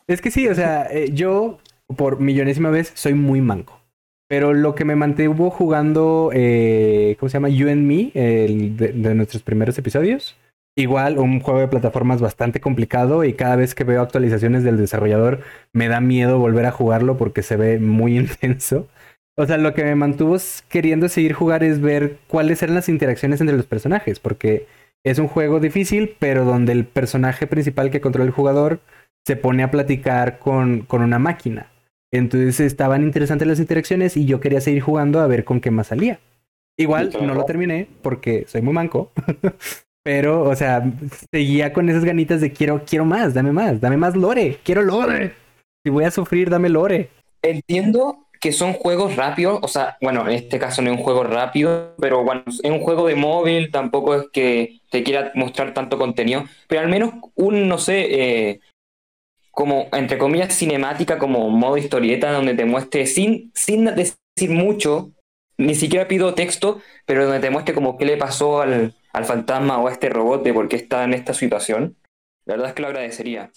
Es 0.07 0.21
que 0.21 0.31
sí, 0.31 0.49
o 0.49 0.55
sea, 0.55 0.87
eh, 0.91 1.11
yo 1.13 1.59
por 1.97 2.21
millonésima 2.21 2.71
vez 2.71 2.93
soy 2.95 3.15
muy 3.15 3.41
manco. 3.41 3.81
Pero 4.29 4.55
lo 4.55 4.77
que 4.77 4.85
me 4.85 4.95
mantuvo 4.95 5.51
jugando, 5.51 6.31
eh, 6.33 7.17
¿cómo 7.19 7.29
se 7.29 7.35
llama? 7.35 7.49
You 7.49 7.69
and 7.69 7.85
Me, 7.85 8.13
el 8.15 8.77
de, 8.77 8.93
de 8.93 9.15
nuestros 9.17 9.43
primeros 9.43 9.77
episodios. 9.77 10.37
Igual, 10.77 11.19
un 11.19 11.41
juego 11.41 11.61
de 11.61 11.69
plataformas 11.69 12.21
bastante 12.21 12.61
complicado 12.61 13.25
y 13.25 13.35
cada 13.35 13.57
vez 13.57 13.75
que 13.75 13.85
veo 13.85 14.03
actualizaciones 14.03 14.63
del 14.63 14.77
desarrollador 14.77 15.41
me 15.73 15.89
da 15.89 16.01
miedo 16.01 16.39
volver 16.39 16.67
a 16.67 16.71
jugarlo 16.71 17.17
porque 17.17 17.43
se 17.43 17.57
ve 17.57 17.79
muy 17.79 18.17
intenso. 18.19 18.89
O 19.37 19.47
sea, 19.47 19.57
lo 19.57 19.75
que 19.75 19.85
me 19.85 19.95
mantuvo 19.95 20.37
queriendo 20.69 21.09
seguir 21.09 21.33
jugar 21.33 21.65
es 21.65 21.81
ver 21.81 22.19
cuáles 22.29 22.63
eran 22.63 22.75
las 22.75 22.89
interacciones 22.89 23.41
entre 23.41 23.57
los 23.57 23.67
personajes, 23.67 24.21
porque 24.21 24.67
es 25.05 25.19
un 25.19 25.29
juego 25.29 25.61
difícil, 25.61 26.15
pero 26.19 26.45
donde 26.45 26.73
el 26.73 26.85
personaje 26.85 27.47
principal 27.47 27.91
que 27.91 28.01
controla 28.01 28.27
el 28.27 28.33
jugador 28.33 28.81
se 29.27 29.37
pone 29.37 29.63
a 29.63 29.71
platicar 29.71 30.39
con, 30.39 30.83
con 30.83 31.03
una 31.03 31.19
máquina. 31.19 31.71
Entonces 32.13 32.61
estaban 32.61 33.03
interesantes 33.03 33.47
las 33.47 33.61
interacciones 33.61 34.17
y 34.17 34.27
yo 34.27 34.41
quería 34.41 34.61
seguir 34.61 34.83
jugando 34.83 35.21
a 35.21 35.27
ver 35.27 35.45
con 35.45 35.61
qué 35.61 35.71
más 35.71 35.89
salía. 35.89 36.21
Igual 36.79 37.11
no 37.21 37.35
lo 37.35 37.45
terminé 37.45 37.89
porque 38.03 38.45
soy 38.47 38.63
muy 38.63 38.73
manco. 38.73 39.13
Pero, 40.03 40.43
o 40.43 40.57
sea, 40.57 40.83
seguía 41.31 41.73
con 41.73 41.89
esas 41.89 42.05
ganitas 42.05 42.41
de 42.41 42.53
quiero, 42.53 42.85
quiero 42.87 43.05
más, 43.05 43.35
dame 43.35 43.53
más, 43.53 43.81
dame 43.81 43.97
más 43.97 44.17
lore, 44.17 44.59
quiero 44.65 44.83
lore. 44.83 45.35
Si 45.85 45.91
voy 45.91 46.05
a 46.05 46.11
sufrir, 46.11 46.49
dame 46.49 46.69
lore. 46.69 47.11
Entiendo 47.43 48.27
que 48.41 48.53
son 48.53 48.73
juegos 48.73 49.17
rápidos, 49.17 49.61
o 49.63 49.69
sea, 49.69 49.99
bueno, 50.01 50.27
en 50.27 50.35
este 50.35 50.59
caso 50.59 50.81
no 50.81 50.91
es 50.91 50.97
un 50.97 51.03
juego 51.03 51.25
rápido, 51.25 51.95
pero 51.99 52.25
bueno, 52.25 52.43
es 52.47 52.71
un 52.71 52.81
juego 52.81 53.07
de 53.07 53.15
móvil, 53.15 53.71
tampoco 53.71 54.15
es 54.15 54.29
que 54.33 54.81
te 54.91 55.03
quiera 55.03 55.31
mostrar 55.35 55.75
tanto 55.75 55.99
contenido, 55.99 56.45
pero 56.67 56.81
al 56.81 56.89
menos 56.89 57.13
un, 57.35 57.69
no 57.69 57.77
sé, 57.77 58.07
eh, 58.09 58.61
como, 59.51 59.89
entre 59.93 60.17
comillas, 60.17 60.55
cinemática, 60.55 61.19
como 61.19 61.51
modo 61.51 61.77
historieta, 61.77 62.33
donde 62.33 62.55
te 62.55 62.65
muestre 62.65 63.07
sin, 63.07 63.53
sin 63.55 63.85
decir 63.85 64.49
mucho, 64.49 65.11
ni 65.59 65.75
siquiera 65.75 66.09
pido 66.09 66.33
texto, 66.33 66.81
pero 67.05 67.25
donde 67.25 67.41
te 67.41 67.51
muestre 67.51 67.75
como 67.75 67.99
qué 67.99 68.07
le 68.07 68.17
pasó 68.17 68.63
al, 68.63 68.95
al 69.13 69.25
fantasma 69.25 69.79
o 69.79 69.89
a 69.89 69.93
este 69.93 70.09
robot 70.09 70.43
de 70.43 70.53
por 70.53 70.69
qué 70.69 70.77
está 70.77 71.05
en 71.05 71.15
esta 71.15 71.35
situación. 71.35 71.97
La 72.45 72.55
verdad 72.55 72.69
es 72.71 72.75
que 72.75 72.83
lo 72.83 72.89
agradecería. 72.89 73.51